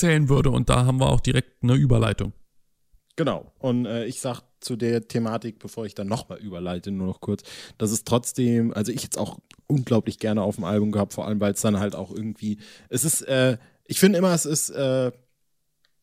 zählen 0.00 0.28
würde 0.28 0.50
und 0.50 0.68
da 0.68 0.84
haben 0.84 0.98
wir 0.98 1.08
auch 1.08 1.20
direkt 1.20 1.62
eine 1.62 1.74
Überleitung. 1.74 2.32
Genau. 3.16 3.52
Und 3.58 3.86
äh, 3.86 4.06
ich 4.06 4.20
sag 4.20 4.40
zu 4.60 4.76
der 4.76 5.06
Thematik, 5.06 5.58
bevor 5.58 5.86
ich 5.86 5.94
dann 5.94 6.08
nochmal 6.08 6.38
überleite, 6.38 6.90
nur 6.90 7.06
noch 7.06 7.20
kurz, 7.20 7.42
dass 7.78 7.90
es 7.90 8.04
trotzdem, 8.04 8.72
also 8.72 8.92
ich 8.92 9.02
jetzt 9.02 9.18
auch 9.18 9.38
unglaublich 9.66 10.18
gerne 10.18 10.42
auf 10.42 10.56
dem 10.56 10.64
Album 10.64 10.90
gehabt, 10.92 11.14
vor 11.14 11.26
allem 11.26 11.40
weil 11.40 11.52
es 11.52 11.60
dann 11.60 11.78
halt 11.78 11.94
auch 11.94 12.10
irgendwie, 12.10 12.58
es 12.88 13.04
ist, 13.04 13.22
äh, 13.22 13.58
ich 13.84 14.00
finde 14.00 14.18
immer, 14.18 14.32
es 14.32 14.46
ist 14.46 14.70
äh, 14.70 15.12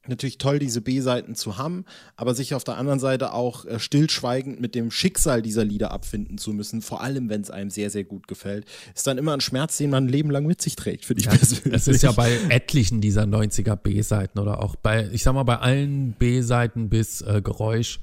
natürlich 0.10 0.38
toll, 0.38 0.60
diese 0.60 0.82
B-Seiten 0.82 1.36
zu 1.36 1.58
haben, 1.58 1.86
aber 2.16 2.34
sich 2.34 2.54
auf 2.54 2.64
der 2.64 2.78
anderen 2.78 3.00
Seite 3.00 3.34
auch 3.34 3.66
äh, 3.66 3.80
stillschweigend 3.80 4.60
mit 4.60 4.76
dem 4.76 4.92
Schicksal 4.92 5.42
dieser 5.42 5.64
Lieder 5.64 5.92
abfinden 5.92 6.38
zu 6.38 6.54
müssen, 6.54 6.82
vor 6.82 7.02
allem 7.02 7.30
wenn 7.30 7.42
es 7.42 7.52
einem 7.52 7.70
sehr, 7.70 7.90
sehr 7.90 8.04
gut 8.04 8.28
gefällt, 8.28 8.66
ist 8.96 9.08
dann 9.08 9.18
immer 9.18 9.34
ein 9.34 9.42
Schmerz, 9.42 9.78
den 9.78 9.90
man 9.90 10.06
ein 10.06 10.10
Leben 10.10 10.32
lang 10.32 10.46
mit 10.46 10.62
sich 10.62 10.76
trägt, 10.76 11.06
für 11.06 11.16
dich 11.16 11.26
ja, 11.26 11.32
persönlich. 11.32 11.74
Es 11.74 11.88
ist 11.88 12.04
ja 12.04 12.12
bei 12.12 12.32
etlichen 12.50 13.02
dieser 13.02 13.24
90er 13.24 13.76
B-Seiten 13.76 14.40
oder 14.40 14.62
auch 14.62 14.76
bei, 14.76 15.10
ich 15.12 15.24
sag 15.24 15.34
mal, 15.34 15.44
bei 15.44 15.58
allen 15.58 16.14
B-Seiten 16.14 16.90
bis 16.90 17.22
äh, 17.22 17.42
Geräusch, 17.44 18.00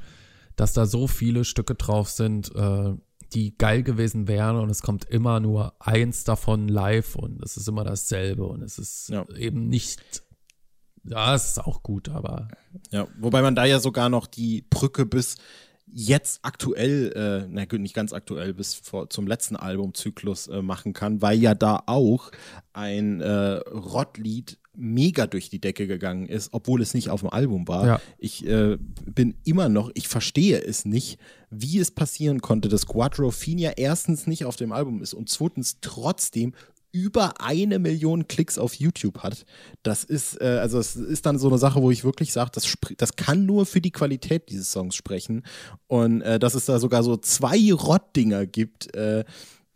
dass 0.56 0.72
da 0.72 0.86
so 0.86 1.06
viele 1.06 1.44
Stücke 1.44 1.74
drauf 1.74 2.10
sind, 2.10 2.54
äh, 2.54 2.94
die 3.34 3.56
geil 3.58 3.82
gewesen 3.82 4.28
wären 4.28 4.56
und 4.56 4.70
es 4.70 4.82
kommt 4.82 5.04
immer 5.06 5.40
nur 5.40 5.74
eins 5.80 6.24
davon 6.24 6.68
live 6.68 7.16
und 7.16 7.42
es 7.42 7.56
ist 7.56 7.68
immer 7.68 7.84
dasselbe 7.84 8.44
und 8.44 8.62
es 8.62 8.78
ist 8.78 9.08
ja. 9.08 9.26
eben 9.36 9.68
nicht 9.68 10.23
ja, 11.04 11.34
es 11.34 11.50
ist 11.50 11.58
auch 11.58 11.82
gut, 11.82 12.08
aber. 12.08 12.48
Ja, 12.90 13.06
wobei 13.18 13.42
man 13.42 13.54
da 13.54 13.64
ja 13.64 13.80
sogar 13.80 14.08
noch 14.08 14.26
die 14.26 14.64
Brücke 14.70 15.06
bis 15.06 15.36
jetzt 15.92 16.40
aktuell, 16.42 17.12
äh, 17.14 17.48
na 17.50 17.64
gut, 17.66 17.80
nicht 17.80 17.94
ganz 17.94 18.12
aktuell, 18.12 18.54
bis 18.54 18.74
vor, 18.74 19.10
zum 19.10 19.26
letzten 19.26 19.56
Albumzyklus 19.56 20.48
äh, 20.48 20.62
machen 20.62 20.92
kann, 20.92 21.22
weil 21.22 21.38
ja 21.38 21.54
da 21.54 21.82
auch 21.86 22.30
ein 22.72 23.20
äh, 23.20 23.58
Rottlied 23.70 24.58
mega 24.76 25.26
durch 25.28 25.50
die 25.50 25.60
Decke 25.60 25.86
gegangen 25.86 26.26
ist, 26.26 26.52
obwohl 26.52 26.82
es 26.82 26.94
nicht 26.94 27.10
auf 27.10 27.20
dem 27.20 27.30
Album 27.30 27.68
war. 27.68 27.86
Ja. 27.86 28.00
Ich 28.18 28.44
äh, 28.46 28.76
bin 29.06 29.34
immer 29.44 29.68
noch, 29.68 29.90
ich 29.94 30.08
verstehe 30.08 30.60
es 30.60 30.84
nicht, 30.84 31.18
wie 31.50 31.78
es 31.78 31.92
passieren 31.92 32.40
konnte, 32.40 32.68
dass 32.68 32.86
Quadrophenia 32.86 33.72
erstens 33.76 34.26
nicht 34.26 34.44
auf 34.44 34.56
dem 34.56 34.72
Album 34.72 35.00
ist 35.00 35.14
und 35.14 35.28
zweitens 35.28 35.78
trotzdem 35.80 36.54
über 36.94 37.40
eine 37.40 37.80
Million 37.80 38.28
Klicks 38.28 38.56
auf 38.56 38.74
YouTube 38.74 39.18
hat. 39.18 39.44
Das 39.82 40.04
ist, 40.04 40.40
äh, 40.40 40.44
also 40.44 40.78
es 40.78 40.94
ist 40.94 41.26
dann 41.26 41.38
so 41.38 41.48
eine 41.48 41.58
Sache, 41.58 41.82
wo 41.82 41.90
ich 41.90 42.04
wirklich 42.04 42.32
sage, 42.32 42.52
das, 42.54 42.72
das 42.96 43.16
kann 43.16 43.46
nur 43.46 43.66
für 43.66 43.80
die 43.80 43.90
Qualität 43.90 44.48
dieses 44.48 44.70
Songs 44.70 44.94
sprechen. 44.94 45.42
Und 45.88 46.22
äh, 46.22 46.38
dass 46.38 46.54
es 46.54 46.66
da 46.66 46.78
sogar 46.78 47.02
so 47.02 47.16
zwei 47.16 47.72
Rottdinger 47.72 48.46
gibt, 48.46 48.94
äh, 48.94 49.24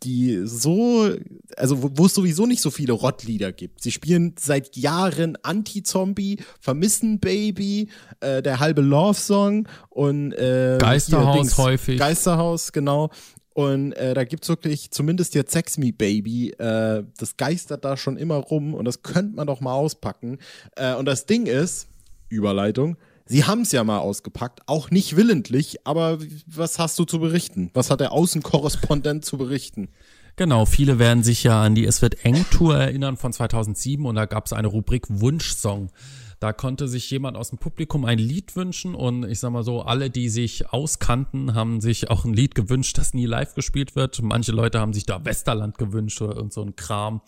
die 0.03 0.43
so, 0.45 1.13
also 1.57 1.97
wo 1.97 2.05
es 2.05 2.13
sowieso 2.13 2.45
nicht 2.45 2.61
so 2.61 2.71
viele 2.71 2.93
Rottlieder 2.93 3.51
gibt. 3.51 3.83
Sie 3.83 3.91
spielen 3.91 4.35
seit 4.39 4.77
Jahren 4.77 5.37
Anti-Zombie, 5.41 6.37
Vermissen 6.61 7.19
Baby, 7.19 7.89
äh, 8.21 8.41
der 8.41 8.61
halbe 8.61 8.79
Love-Song 8.79 9.67
und 9.89 10.31
äh, 10.31 10.77
Geisterhaus 10.79 11.57
häufig. 11.57 11.99
Geisterhaus, 11.99 12.71
genau. 12.71 13.09
Und 13.53 13.93
äh, 13.93 14.13
da 14.13 14.23
gibt 14.23 14.43
es 14.43 14.49
wirklich, 14.49 14.91
zumindest 14.91 15.35
jetzt 15.35 15.51
Sex 15.51 15.77
Me 15.77 15.91
Baby, 15.91 16.51
äh, 16.51 17.03
das 17.17 17.35
geistert 17.35 17.83
da 17.83 17.97
schon 17.97 18.15
immer 18.15 18.35
rum 18.35 18.73
und 18.73 18.85
das 18.85 19.01
könnte 19.01 19.35
man 19.35 19.47
doch 19.47 19.59
mal 19.59 19.73
auspacken. 19.73 20.37
Äh, 20.75 20.93
und 20.95 21.05
das 21.05 21.25
Ding 21.25 21.45
ist, 21.45 21.87
Überleitung, 22.29 22.95
sie 23.25 23.45
haben 23.45 23.61
es 23.61 23.71
ja 23.71 23.83
mal 23.83 23.99
ausgepackt, 23.99 24.61
auch 24.67 24.91
nicht 24.91 25.15
willentlich, 25.15 25.85
aber 25.85 26.19
was 26.45 26.79
hast 26.79 26.97
du 26.99 27.05
zu 27.05 27.19
berichten? 27.19 27.71
Was 27.73 27.89
hat 27.89 27.99
der 27.99 28.11
Außenkorrespondent 28.11 29.25
zu 29.25 29.37
berichten? 29.37 29.89
Genau, 30.35 30.65
viele 30.65 30.99
werden 30.99 31.21
sich 31.21 31.43
ja 31.43 31.61
an 31.61 31.75
die 31.75 31.85
Es 31.85 32.01
wird 32.01 32.23
eng 32.23 32.45
Tour 32.49 32.77
erinnern 32.77 33.17
von 33.17 33.33
2007 33.33 34.05
und 34.05 34.15
da 34.15 34.25
gab 34.25 34.45
es 34.45 34.53
eine 34.53 34.69
Rubrik 34.69 35.05
Wunschsong. 35.09 35.91
Da 36.39 36.53
konnte 36.53 36.87
sich 36.87 37.09
jemand 37.11 37.35
aus 37.35 37.49
dem 37.49 37.59
Publikum 37.59 38.05
ein 38.05 38.17
Lied 38.17 38.55
wünschen 38.55 38.95
und 38.95 39.25
ich 39.25 39.39
sag 39.39 39.51
mal 39.51 39.63
so, 39.63 39.81
alle, 39.81 40.09
die 40.09 40.29
sich 40.29 40.71
auskannten, 40.71 41.53
haben 41.53 41.81
sich 41.81 42.09
auch 42.09 42.23
ein 42.23 42.33
Lied 42.33 42.55
gewünscht, 42.55 42.97
das 42.97 43.13
nie 43.13 43.25
live 43.25 43.55
gespielt 43.55 43.95
wird. 43.95 44.21
Manche 44.21 44.53
Leute 44.53 44.79
haben 44.79 44.93
sich 44.93 45.05
da 45.05 45.25
Westerland 45.25 45.77
gewünscht 45.77 46.21
oder 46.21 46.37
irgend 46.37 46.53
so 46.53 46.61
ein 46.61 46.77
Kram. 46.77 47.21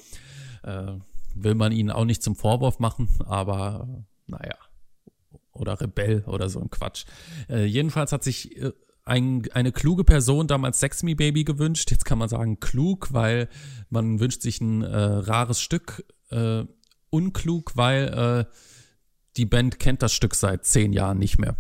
Äh, 0.64 0.94
will 1.36 1.56
man 1.56 1.72
ihnen 1.72 1.92
auch 1.92 2.06
nicht 2.06 2.24
zum 2.24 2.36
Vorwurf 2.36 2.80
machen, 2.80 3.10
aber 3.26 4.06
naja. 4.28 4.56
Oder 5.54 5.82
Rebell 5.82 6.24
oder 6.28 6.48
so 6.48 6.62
ein 6.62 6.70
Quatsch. 6.70 7.06
Äh, 7.50 7.66
jedenfalls 7.66 8.14
hat 8.14 8.24
sich 8.24 8.58
äh, 8.58 8.72
ein, 9.04 9.44
eine 9.52 9.74
kluge 9.74 10.06
Person 10.06 10.48
damals 10.48 10.80
Sex 10.80 11.04
Me 11.04 11.16
Baby 11.16 11.44
gewünscht. 11.44 11.92
Jetzt 11.92 12.06
kann 12.06 12.18
man 12.18 12.30
sagen 12.30 12.62
klug, 12.62 13.12
weil 13.12 13.50
man 13.90 14.22
wünscht 14.22 14.42
sich 14.42 14.62
ein 14.62 14.84
äh, 14.84 14.96
rares 14.96 15.60
Stück. 15.60 16.06
Äh, 16.30 16.64
unklug, 17.10 17.76
weil 17.76 18.48
äh, 18.48 18.56
die 19.38 19.46
Band 19.46 19.80
kennt 19.80 20.02
das 20.02 20.14
Stück 20.14 20.36
seit 20.36 20.66
zehn 20.66 20.94
Jahren 20.94 21.18
nicht 21.18 21.40
mehr. 21.40 21.58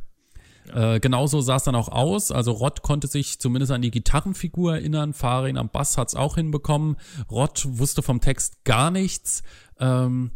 Ja. 0.68 0.96
Äh, 0.96 1.00
genauso 1.00 1.42
sah 1.42 1.56
es 1.56 1.64
dann 1.64 1.76
auch 1.76 1.90
aus. 1.90 2.32
Also 2.32 2.52
Rott 2.52 2.82
konnte 2.82 3.08
sich 3.08 3.40
zumindest 3.40 3.72
an 3.72 3.82
die 3.82 3.92
Gitarrenfigur 3.92 4.76
erinnern. 4.76 5.14
Farin 5.14 5.58
am 5.58 5.70
Bass 5.70 5.98
hat 5.98 6.10
es 6.10 6.16
auch 6.16 6.36
hinbekommen. 6.36 6.98
Rott 7.30 7.66
wusste 7.68 8.02
vom 8.02 8.22
Text 8.22 8.64
gar 8.64 8.92
nichts. 8.92 9.44
Ähm, 9.80 10.32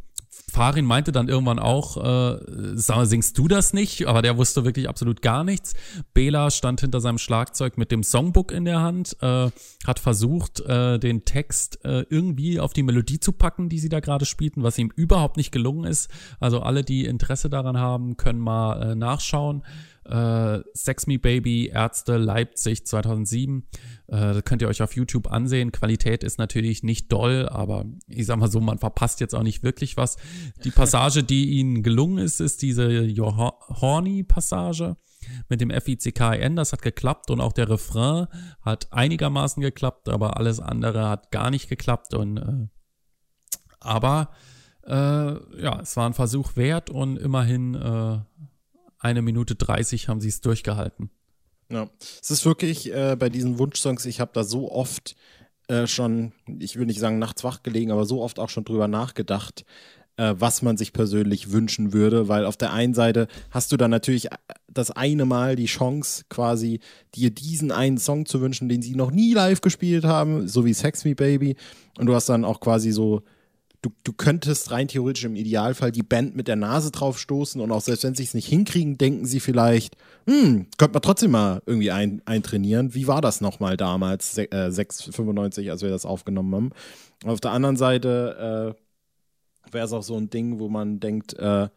Farin 0.55 0.85
meinte 0.85 1.11
dann 1.11 1.27
irgendwann 1.27 1.59
auch, 1.59 1.97
äh, 1.97 2.39
sag, 2.75 3.07
singst 3.07 3.37
du 3.37 3.49
das 3.49 3.73
nicht? 3.73 4.07
Aber 4.07 4.21
der 4.21 4.37
wusste 4.37 4.63
wirklich 4.63 4.87
absolut 4.87 5.21
gar 5.21 5.43
nichts. 5.43 5.73
Bela 6.13 6.49
stand 6.49 6.79
hinter 6.79 7.01
seinem 7.01 7.17
Schlagzeug 7.17 7.77
mit 7.77 7.91
dem 7.91 8.03
Songbook 8.03 8.53
in 8.53 8.63
der 8.63 8.79
Hand, 8.79 9.17
äh, 9.19 9.49
hat 9.85 9.99
versucht, 9.99 10.61
äh, 10.61 10.97
den 10.97 11.25
Text 11.25 11.83
äh, 11.83 12.05
irgendwie 12.09 12.61
auf 12.61 12.71
die 12.71 12.83
Melodie 12.83 13.19
zu 13.19 13.33
packen, 13.33 13.67
die 13.67 13.79
sie 13.79 13.89
da 13.89 13.99
gerade 13.99 14.23
spielten, 14.25 14.63
was 14.63 14.77
ihm 14.77 14.93
überhaupt 14.95 15.35
nicht 15.35 15.51
gelungen 15.51 15.83
ist. 15.83 16.09
Also 16.39 16.61
alle, 16.61 16.85
die 16.85 17.03
Interesse 17.03 17.49
daran 17.49 17.77
haben, 17.77 18.15
können 18.15 18.39
mal 18.39 18.91
äh, 18.91 18.95
nachschauen. 18.95 19.61
Äh, 20.05 20.59
Sex 20.73 21.07
Me 21.07 21.17
Baby, 21.17 21.67
Ärzte, 21.67 22.17
Leipzig 22.17 22.85
2007. 22.85 23.63
Äh, 24.07 24.35
das 24.35 24.43
könnt 24.43 24.61
ihr 24.61 24.67
euch 24.67 24.83
auf 24.83 24.95
YouTube 24.95 25.31
ansehen. 25.31 25.71
Qualität 25.71 26.23
ist 26.23 26.37
natürlich 26.37 26.83
nicht 26.83 27.11
doll, 27.11 27.49
aber 27.49 27.85
ich 28.07 28.27
sag 28.27 28.37
mal 28.37 28.49
so, 28.49 28.59
man 28.61 28.77
verpasst 28.77 29.19
jetzt 29.19 29.33
auch 29.33 29.41
nicht 29.41 29.63
wirklich 29.63 29.97
was. 29.97 30.17
Die 30.63 30.71
Passage, 30.71 31.23
die 31.23 31.51
ihnen 31.51 31.83
gelungen 31.83 32.19
ist, 32.19 32.39
ist 32.39 32.61
diese 32.61 32.89
Horny-Passage 32.89 34.97
mit 35.49 35.61
dem 35.61 35.69
F-I-C-K-N. 35.69 36.55
Das 36.55 36.71
hat 36.71 36.81
geklappt 36.81 37.31
und 37.31 37.41
auch 37.41 37.53
der 37.53 37.69
Refrain 37.69 38.27
hat 38.61 38.91
einigermaßen 38.91 39.61
geklappt, 39.61 40.09
aber 40.09 40.37
alles 40.37 40.59
andere 40.59 41.09
hat 41.09 41.31
gar 41.31 41.49
nicht 41.49 41.69
geklappt 41.69 42.13
und 42.13 42.37
äh, 42.37 42.67
aber 43.79 44.31
äh, 44.83 45.61
ja, 45.61 45.79
es 45.81 45.97
war 45.97 46.07
ein 46.07 46.13
Versuch 46.13 46.55
wert 46.55 46.89
und 46.89 47.17
immerhin 47.17 47.75
äh, 47.75 48.19
eine 48.99 49.21
Minute 49.21 49.55
30 49.55 50.07
haben 50.07 50.21
sie 50.21 50.29
es 50.29 50.41
durchgehalten. 50.41 51.11
Ja, 51.69 51.89
es 52.21 52.29
ist 52.29 52.45
wirklich 52.45 52.93
äh, 52.93 53.15
bei 53.17 53.29
diesen 53.29 53.57
Wunschsongs, 53.57 54.05
ich 54.05 54.19
habe 54.19 54.31
da 54.33 54.43
so 54.43 54.71
oft 54.71 55.15
äh, 55.67 55.87
schon, 55.87 56.33
ich 56.59 56.77
will 56.77 56.85
nicht 56.85 56.99
sagen 56.99 57.17
nachts 57.17 57.43
wach 57.43 57.63
gelegen, 57.63 57.91
aber 57.91 58.05
so 58.05 58.21
oft 58.21 58.39
auch 58.39 58.49
schon 58.49 58.65
drüber 58.65 58.87
nachgedacht, 58.87 59.65
was 60.37 60.61
man 60.61 60.77
sich 60.77 60.93
persönlich 60.93 61.51
wünschen 61.51 61.93
würde, 61.93 62.27
weil 62.27 62.45
auf 62.45 62.57
der 62.57 62.73
einen 62.73 62.93
Seite 62.93 63.27
hast 63.51 63.71
du 63.71 63.77
dann 63.77 63.91
natürlich 63.91 64.31
äh, 64.31 64.37
das 64.67 64.91
eine 64.91 65.25
Mal 65.25 65.55
die 65.55 65.65
Chance, 65.65 66.25
quasi 66.29 66.79
dir 67.15 67.31
diesen 67.31 67.71
einen 67.71 67.97
Song 67.97 68.25
zu 68.25 68.41
wünschen, 68.41 68.69
den 68.69 68.81
sie 68.81 68.95
noch 68.95 69.11
nie 69.11 69.33
live 69.33 69.61
gespielt 69.61 70.05
haben, 70.05 70.47
so 70.47 70.65
wie 70.65 70.73
Sex 70.73 71.05
Me 71.05 71.15
Baby. 71.15 71.55
Und 71.97 72.07
du 72.07 72.15
hast 72.15 72.29
dann 72.29 72.45
auch 72.45 72.59
quasi 72.59 72.91
so 72.91 73.23
du, 73.85 73.91
du 74.03 74.13
könntest 74.13 74.71
rein 74.71 74.87
theoretisch 74.87 75.25
im 75.25 75.35
Idealfall 75.35 75.91
die 75.91 76.03
Band 76.03 76.35
mit 76.35 76.47
der 76.47 76.55
Nase 76.55 76.91
drauf 76.91 77.19
stoßen 77.19 77.61
und 77.61 77.71
auch 77.71 77.81
selbst 77.81 78.03
wenn 78.03 78.15
sie 78.15 78.23
es 78.23 78.33
nicht 78.33 78.47
hinkriegen, 78.47 78.97
denken 78.97 79.25
sie 79.25 79.39
vielleicht, 79.39 79.95
hm, 80.27 80.67
könnte 80.77 80.93
man 80.93 81.01
trotzdem 81.01 81.31
mal 81.31 81.61
irgendwie 81.65 81.91
ein, 81.91 82.21
eintrainieren. 82.25 82.93
Wie 82.95 83.07
war 83.07 83.21
das 83.21 83.41
nochmal 83.41 83.77
damals, 83.77 84.37
äh, 84.37 84.47
6,95, 84.47 85.69
als 85.69 85.81
wir 85.81 85.89
das 85.89 86.05
aufgenommen 86.05 86.55
haben? 86.55 86.69
Auf 87.25 87.39
der 87.39 87.51
anderen 87.51 87.77
Seite 87.77 88.75
äh, 88.75 88.84
wäre 89.71 89.85
es 89.85 89.93
auch 89.93 90.03
so 90.03 90.17
ein 90.17 90.29
Ding, 90.29 90.59
wo 90.59 90.69
man 90.69 90.99
denkt, 90.99 91.33
äh, 91.33 91.69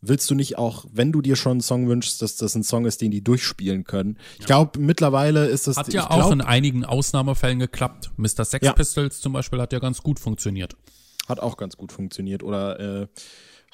willst 0.00 0.30
du 0.30 0.34
nicht 0.34 0.58
auch, 0.58 0.84
wenn 0.92 1.12
du 1.12 1.22
dir 1.22 1.36
schon 1.36 1.52
einen 1.52 1.60
Song 1.60 1.88
wünschst, 1.88 2.20
dass 2.22 2.36
das 2.36 2.54
ein 2.54 2.62
Song 2.62 2.86
ist, 2.86 3.00
den 3.00 3.10
die 3.10 3.22
durchspielen 3.22 3.84
können? 3.84 4.18
Ich 4.38 4.46
glaube, 4.46 4.78
mittlerweile 4.78 5.46
ist 5.46 5.66
das. 5.66 5.76
Hat 5.76 5.92
ja 5.92 6.10
auch 6.10 6.16
glaub, 6.16 6.32
in 6.32 6.40
einigen 6.40 6.84
Ausnahmefällen 6.84 7.58
geklappt. 7.58 8.10
Mr. 8.16 8.44
Sex 8.44 8.64
ja. 8.66 8.72
Pistols 8.72 9.20
zum 9.20 9.32
Beispiel 9.32 9.60
hat 9.60 9.72
ja 9.72 9.78
ganz 9.78 10.02
gut 10.02 10.18
funktioniert. 10.18 10.76
Hat 11.28 11.40
auch 11.40 11.56
ganz 11.56 11.76
gut 11.76 11.92
funktioniert. 11.92 12.42
Oder 12.42 13.02
äh, 13.02 13.06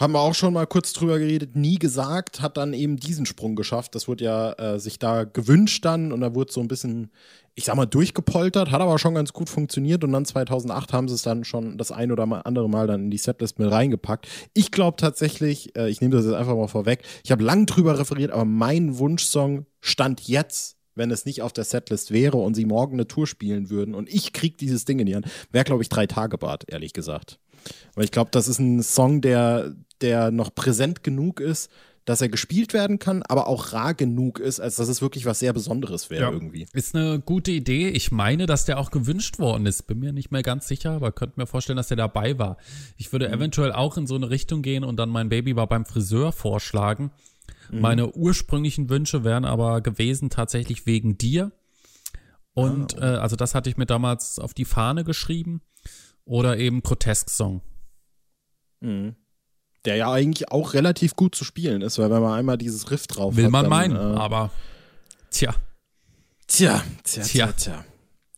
Haben 0.01 0.15
wir 0.15 0.21
auch 0.21 0.35
schon 0.35 0.55
mal 0.55 0.67
kurz 0.67 0.95
drüber 0.95 1.19
geredet, 1.19 1.57
nie 1.57 1.79
gesagt, 1.79 2.41
hat 2.41 2.57
dann 2.57 2.73
eben 2.73 2.97
diesen 2.97 3.27
Sprung 3.27 3.55
geschafft. 3.55 3.95
Das 3.95 4.09
wurde 4.09 4.25
ja 4.25 4.53
äh, 4.55 4.81
sich 4.81 4.99
da 4.99 5.25
gewünscht 5.25 5.85
dann 5.85 6.11
und 6.11 6.23
da 6.23 6.35
wurde 6.35 6.51
so 6.51 6.63
ein 6.63 6.69
bisschen, 6.69 7.11
ich 7.55 7.67
sag 7.67 7.77
mal, 7.77 7.85
durchgepoltert, 7.85 8.71
hat 8.71 8.81
aber 8.81 8.99
schon 8.99 9.15
ganz 9.15 9.35
gut 9.35 9.51
funktioniert 9.51 10.03
und 10.03 10.13
dann 10.13 10.25
2008 10.25 10.95
haben 10.95 11.07
sie 11.07 11.17
es 11.17 11.23
dann 11.23 11.45
schon 11.45 11.77
das 11.77 11.93
ein 11.93 12.11
oder 12.13 12.23
andere 12.47 12.71
Mal 12.71 12.87
dann 12.87 13.05
in 13.05 13.11
die 13.11 13.19
Setlist 13.19 13.59
mit 13.59 13.71
reingepackt. 13.71 14.27
Ich 14.55 14.71
glaube 14.71 14.97
tatsächlich, 14.97 15.77
äh, 15.77 15.91
ich 15.91 16.01
nehme 16.01 16.17
das 16.17 16.25
jetzt 16.25 16.35
einfach 16.35 16.57
mal 16.57 16.67
vorweg, 16.67 17.03
ich 17.23 17.31
habe 17.31 17.45
lang 17.45 17.67
drüber 17.67 17.99
referiert, 17.99 18.31
aber 18.31 18.47
mein 18.47 18.97
Wunschsong 18.97 19.67
stand 19.83 20.27
jetzt 20.27 20.79
wenn 20.97 21.11
es 21.13 21.25
nicht 21.25 21.41
auf 21.41 21.53
der 21.53 21.65
Setlist 21.65 22.11
wäre 22.11 22.37
und 22.37 22.55
sie 22.55 22.67
morgen 22.67 22.95
eine 22.95 23.07
Tour 23.07 23.27
spielen 23.27 23.71
würden 23.71 23.95
und 23.95 24.13
ich 24.13 24.33
krieg 24.33 24.59
dieses 24.59 24.85
Ding 24.85 24.99
in 24.99 25.07
die 25.07 25.15
Hand, 25.15 25.27
wäre, 25.51 25.65
glaube 25.65 25.83
ich, 25.83 25.89
drei 25.89 26.07
Tage 26.07 26.37
Bad, 26.37 26.65
ehrlich 26.69 26.93
gesagt. 26.93 27.39
Weil 27.95 28.05
ich 28.05 28.11
glaube, 28.11 28.31
das 28.33 28.49
ist 28.49 28.59
ein 28.59 28.83
Song, 28.83 29.21
der, 29.21 29.75
der 30.01 30.31
noch 30.31 30.55
präsent 30.55 31.03
genug 31.03 31.41
ist, 31.41 31.71
dass 32.05 32.21
er 32.21 32.29
gespielt 32.29 32.73
werden 32.73 32.99
kann, 32.99 33.23
aber 33.23 33.47
auch 33.47 33.73
rar 33.73 33.95
genug 33.95 34.41
ist, 34.41 34.59
als 34.59 34.77
dass 34.77 34.89
es 34.89 35.03
wirklich 35.03 35.27
was 35.27 35.39
sehr 35.39 35.53
Besonderes 35.53 36.11
wäre 36.11 36.23
ja. 36.23 36.31
irgendwie. 36.31 36.67
Ist 36.73 36.97
eine 36.97 37.21
gute 37.21 37.51
Idee. 37.53 37.89
Ich 37.89 38.11
meine, 38.11 38.47
dass 38.47 38.65
der 38.65 38.79
auch 38.79 38.91
gewünscht 38.91 39.39
worden 39.39 39.67
ist. 39.67 39.87
Bin 39.87 40.01
mir 40.01 40.13
nicht 40.13 40.33
mehr 40.33 40.43
ganz 40.43 40.67
sicher, 40.67 40.93
aber 40.93 41.13
könnte 41.13 41.39
mir 41.39 41.47
vorstellen, 41.47 41.77
dass 41.77 41.89
der 41.89 41.97
dabei 41.97 42.39
war. 42.39 42.57
Ich 42.97 43.13
würde 43.13 43.29
mhm. 43.29 43.35
eventuell 43.35 43.73
auch 43.73 43.97
in 43.97 44.07
so 44.07 44.17
eine 44.17 44.31
Richtung 44.31 44.63
gehen 44.63 44.83
und 44.83 44.97
dann 44.97 45.09
mein 45.09 45.29
Baby 45.29 45.57
war 45.57 45.69
beim 45.69 45.85
Friseur 45.85 46.33
vorschlagen. 46.33 47.13
Mhm. 47.71 47.81
Meine 47.81 48.13
ursprünglichen 48.13 48.89
Wünsche 48.89 49.23
wären 49.23 49.45
aber 49.45 49.81
gewesen 49.81 50.31
tatsächlich 50.31 50.87
wegen 50.87 51.19
dir. 51.19 51.53
Und 52.55 52.99
ah, 52.99 53.01
oh. 53.01 53.05
äh, 53.05 53.19
also 53.19 53.37
das 53.37 53.55
hatte 53.55 53.71
ich 53.71 53.77
mir 53.77 53.87
damals 53.87 54.39
auf 54.39 54.55
die 54.55 54.65
Fahne 54.65 55.05
geschrieben. 55.05 55.61
Oder 56.31 56.59
eben 56.59 56.81
Grotesk-Song. 56.85 57.61
Mhm. 58.79 59.17
Der 59.85 59.97
ja 59.97 60.13
eigentlich 60.13 60.53
auch 60.53 60.75
relativ 60.75 61.17
gut 61.17 61.35
zu 61.35 61.45
spielen 61.45 61.83
ist, 61.83 61.99
weil 61.99 62.09
wenn 62.09 62.23
man 62.23 62.39
einmal 62.39 62.57
dieses 62.57 62.93
Riff 62.93 63.09
drauf 63.09 63.35
Will 63.35 63.47
hat. 63.47 63.53
Will 63.53 63.63
man 63.63 63.69
meinen, 63.69 63.97
äh, 63.97 64.17
aber 64.17 64.53
tja. 65.31 65.57
Tja, 66.47 66.85
tja, 67.03 67.23
tja, 67.25 67.47
tja. 67.47 67.53
tja. 67.53 67.85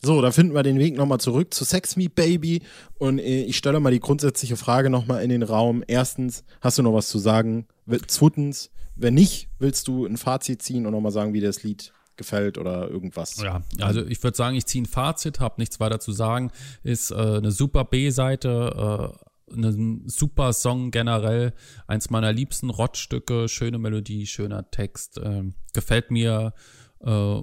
So, 0.01 0.23
da 0.23 0.33
finden 0.33 0.55
wir 0.55 0.63
den 0.63 0.79
Weg 0.79 0.97
nochmal 0.97 1.21
zurück 1.21 1.53
zu 1.53 1.65
Sex 1.65 1.97
Me 1.97 2.09
Baby. 2.09 2.63
Und 2.95 3.19
äh, 3.19 3.43
ich 3.43 3.59
stelle 3.59 3.79
mal 3.79 3.93
die 3.93 4.01
grundsätzliche 4.01 4.57
Frage 4.57 4.89
nochmal 4.89 5.23
in 5.23 5.29
den 5.29 5.43
Raum. 5.43 5.85
Erstens, 5.87 6.45
hast 6.63 6.79
du 6.79 6.83
noch 6.83 6.95
was 6.95 7.11
zu 7.11 7.19
sagen? 7.19 7.67
Zweitens, 8.07 8.71
wenn 8.97 9.13
nicht, 9.13 9.51
willst 9.59 9.87
du 9.87 10.07
ein 10.07 10.17
Fazit 10.17 10.63
ziehen 10.63 10.87
und 10.87 10.93
nochmal 10.93 11.13
sagen, 11.13 11.35
wie 11.35 11.43
das 11.43 11.63
Lied 11.63 11.93
gefällt 12.17 12.59
oder 12.59 12.89
irgendwas. 12.89 13.41
Ja, 13.43 13.63
also 13.81 14.05
ich 14.05 14.23
würde 14.23 14.37
sagen, 14.37 14.57
ich 14.57 14.67
ziehe 14.67 14.83
ein 14.83 14.87
Fazit, 14.87 15.41
habe 15.41 15.61
nichts 15.61 15.81
weiter 15.81 16.01
zu 16.01 16.13
sagen. 16.13 16.51
Ist 16.83 17.11
äh, 17.11 17.15
eine 17.15 17.51
super 17.51 17.85
B-Seite, 17.85 19.13
äh, 19.51 19.55
ein 19.55 20.05
super 20.07 20.53
Song 20.53 20.91
generell, 20.91 21.53
eins 21.87 22.11
meiner 22.11 22.33
liebsten 22.33 22.71
Rottstücke, 22.71 23.49
schöne 23.49 23.79
Melodie, 23.79 24.27
schöner 24.27 24.71
Text, 24.71 25.19
äh, 25.19 25.45
gefällt 25.73 26.11
mir 26.11 26.55
äh, 27.01 27.41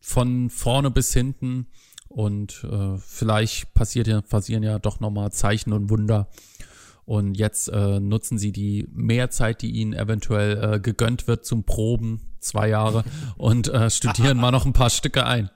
von 0.00 0.50
vorne 0.50 0.90
bis 0.90 1.12
hinten 1.12 1.66
und 2.08 2.64
äh, 2.64 2.96
vielleicht 2.98 3.74
passiert 3.74 4.06
ja, 4.06 4.20
passieren 4.20 4.62
ja 4.62 4.78
doch 4.78 5.00
nochmal 5.00 5.32
Zeichen 5.32 5.72
und 5.72 5.90
Wunder. 5.90 6.28
Und 7.04 7.36
jetzt 7.36 7.68
äh, 7.68 8.00
nutzen 8.00 8.36
sie 8.36 8.50
die 8.50 8.88
Mehrzeit, 8.90 9.62
die 9.62 9.70
ihnen 9.70 9.92
eventuell 9.92 10.80
gegönnt 10.80 11.28
wird 11.28 11.44
zum 11.44 11.62
Proben, 11.62 12.35
zwei 12.46 12.68
Jahre, 12.68 13.04
und 13.36 13.68
äh, 13.68 13.90
studieren 13.90 14.38
mal 14.38 14.50
noch 14.50 14.66
ein 14.66 14.72
paar 14.72 14.90
Stücke 14.90 15.26
ein. 15.26 15.50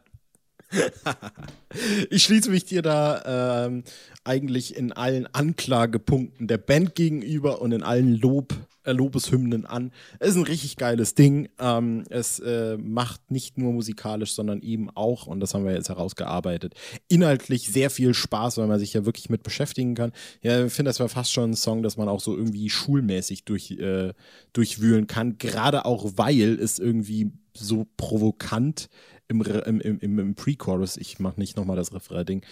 ich 2.11 2.22
schließe 2.22 2.50
mich 2.50 2.64
dir 2.64 2.83
da 2.83 3.66
ähm, 3.66 3.85
eigentlich 4.24 4.76
in 4.76 4.92
allen 4.92 5.26
Anklagepunkten 5.26 6.46
der 6.46 6.59
Band 6.59 6.94
gegenüber 6.94 7.61
und 7.61 7.72
in 7.72 7.83
allen 7.83 8.16
Lob, 8.16 8.54
äh, 8.85 8.92
Lobeshymnen 8.92 9.66
an. 9.66 9.90
Es 10.18 10.30
ist 10.30 10.37
ein 10.37 10.44
richtig 10.44 10.76
geiles 10.76 11.14
Ding. 11.14 11.48
Ähm, 11.59 12.04
es 12.11 12.38
äh, 12.38 12.76
macht 12.76 13.30
nicht 13.30 13.59
nur 13.59 13.72
musikalisch, 13.72 14.33
sondern 14.33 14.62
eben 14.62 14.90
auch, 14.90 15.26
und 15.26 15.40
das 15.40 15.54
haben 15.54 15.64
wir 15.64 15.72
jetzt 15.72 15.88
herausgearbeitet, 15.88 16.74
inhaltlich 17.09 17.68
sehr 17.68 17.90
viel 17.90 18.14
Spaß, 18.14 18.59
weil 18.59 18.68
man 18.68 18.78
sich 18.78 18.92
ja 18.94 19.04
wirklich 19.04 19.28
mit 19.30 19.42
beschäftigen 19.42 19.94
kann. 19.94 20.12
Ja, 20.42 20.64
ich 20.66 20.72
finde, 20.72 20.90
das 20.90 21.00
war 21.00 21.09
fast 21.09 21.33
schon 21.33 21.50
ein 21.50 21.56
Song, 21.56 21.83
das 21.83 21.96
man 21.96 22.09
auch 22.09 22.20
so 22.20 22.37
irgendwie 22.37 22.70
schulmäßig 22.70 23.44
durch, 23.44 23.72
äh, 23.72 24.12
durchwühlen 24.52 25.06
kann. 25.06 25.38
Gerade 25.38 25.85
auch, 25.85 26.12
weil 26.16 26.59
es 26.61 26.78
irgendwie 26.78 27.33
so 27.54 27.87
provokant 27.96 28.88
im, 29.31 29.81
im, 29.81 30.01
im, 30.01 30.19
im 30.19 30.35
Pre-Chorus, 30.35 30.97
ich 30.97 31.21
mache 31.21 31.38
nicht 31.38 31.57
nochmal 31.57 31.77
das 31.77 31.95
Refrain-Ding, 31.95 32.43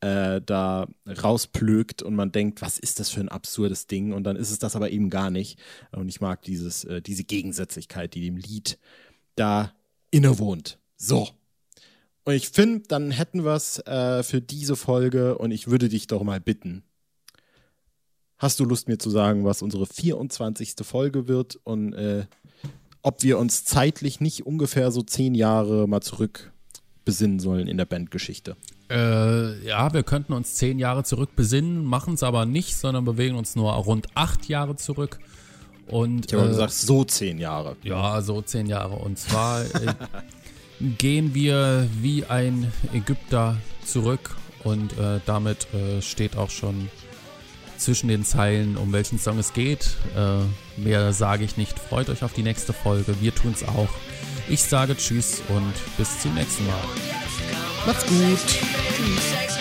äh, 0.00 0.40
da 0.40 0.86
rausplögt 1.06 2.02
und 2.02 2.14
man 2.14 2.30
denkt, 2.30 2.62
was 2.62 2.78
ist 2.78 3.00
das 3.00 3.10
für 3.10 3.20
ein 3.20 3.28
absurdes 3.28 3.88
Ding? 3.88 4.12
Und 4.12 4.22
dann 4.22 4.36
ist 4.36 4.52
es 4.52 4.60
das 4.60 4.76
aber 4.76 4.90
eben 4.90 5.10
gar 5.10 5.30
nicht. 5.30 5.58
Und 5.90 6.08
ich 6.08 6.20
mag 6.20 6.42
dieses, 6.42 6.84
äh, 6.84 7.02
diese 7.02 7.24
Gegensätzlichkeit, 7.24 8.14
die 8.14 8.24
dem 8.24 8.36
Lied 8.36 8.78
da 9.34 9.72
innewohnt. 10.12 10.78
So. 10.96 11.28
Und 12.24 12.34
ich 12.34 12.50
finde, 12.50 12.86
dann 12.86 13.10
hätten 13.10 13.44
wir 13.44 13.54
es 13.54 13.80
äh, 13.80 14.22
für 14.22 14.40
diese 14.40 14.76
Folge 14.76 15.38
und 15.38 15.50
ich 15.50 15.66
würde 15.66 15.88
dich 15.88 16.06
doch 16.06 16.22
mal 16.22 16.40
bitten. 16.40 16.84
Hast 18.36 18.60
du 18.60 18.64
Lust, 18.64 18.86
mir 18.86 18.98
zu 18.98 19.10
sagen, 19.10 19.44
was 19.44 19.62
unsere 19.62 19.86
24. 19.86 20.76
Folge 20.82 21.26
wird 21.26 21.58
und 21.64 21.94
äh, 21.94 22.26
ob 23.02 23.22
wir 23.22 23.38
uns 23.38 23.64
zeitlich 23.64 24.20
nicht 24.20 24.46
ungefähr 24.46 24.90
so 24.90 25.02
zehn 25.02 25.34
Jahre 25.34 25.86
mal 25.86 26.00
zurück 26.00 26.52
besinnen 27.04 27.40
sollen 27.40 27.68
in 27.68 27.78
der 27.78 27.86
Bandgeschichte. 27.86 28.56
Äh, 28.90 29.66
ja, 29.66 29.92
wir 29.92 30.02
könnten 30.02 30.32
uns 30.32 30.54
zehn 30.54 30.78
Jahre 30.78 31.04
zurück 31.04 31.30
besinnen, 31.36 31.84
machen 31.84 32.14
es 32.14 32.22
aber 32.22 32.46
nicht, 32.46 32.76
sondern 32.76 33.04
bewegen 33.04 33.36
uns 33.36 33.56
nur 33.56 33.72
rund 33.72 34.08
acht 34.14 34.48
Jahre 34.48 34.76
zurück. 34.76 35.18
Und, 35.86 36.26
ich 36.26 36.34
habe 36.34 36.46
äh, 36.46 36.50
gesagt, 36.50 36.72
so 36.72 37.04
zehn 37.04 37.38
Jahre. 37.38 37.76
Ja, 37.82 38.20
so 38.20 38.42
zehn 38.42 38.66
Jahre. 38.66 38.96
Und 38.96 39.18
zwar 39.18 39.62
äh, 39.62 39.94
gehen 40.98 41.34
wir 41.34 41.88
wie 42.00 42.24
ein 42.24 42.72
Ägypter 42.92 43.56
zurück 43.84 44.36
und 44.64 44.96
äh, 44.98 45.20
damit 45.24 45.66
äh, 45.72 46.02
steht 46.02 46.36
auch 46.36 46.50
schon 46.50 46.90
zwischen 47.78 48.08
den 48.08 48.24
Zeilen, 48.24 48.76
um 48.76 48.92
welchen 48.92 49.18
Song 49.18 49.38
es 49.38 49.52
geht. 49.52 49.96
Äh, 50.16 50.80
mehr 50.80 51.12
sage 51.12 51.44
ich 51.44 51.56
nicht. 51.56 51.78
Freut 51.78 52.08
euch 52.10 52.22
auf 52.22 52.32
die 52.32 52.42
nächste 52.42 52.72
Folge. 52.72 53.20
Wir 53.20 53.34
tun 53.34 53.52
es 53.54 53.66
auch. 53.66 53.88
Ich 54.48 54.62
sage 54.62 54.96
Tschüss 54.96 55.42
und 55.48 55.74
bis 55.96 56.20
zum 56.20 56.34
nächsten 56.34 56.66
Mal. 56.66 56.82
Macht's 57.86 58.06
gut. 58.06 58.38
Tschüss. 58.96 59.57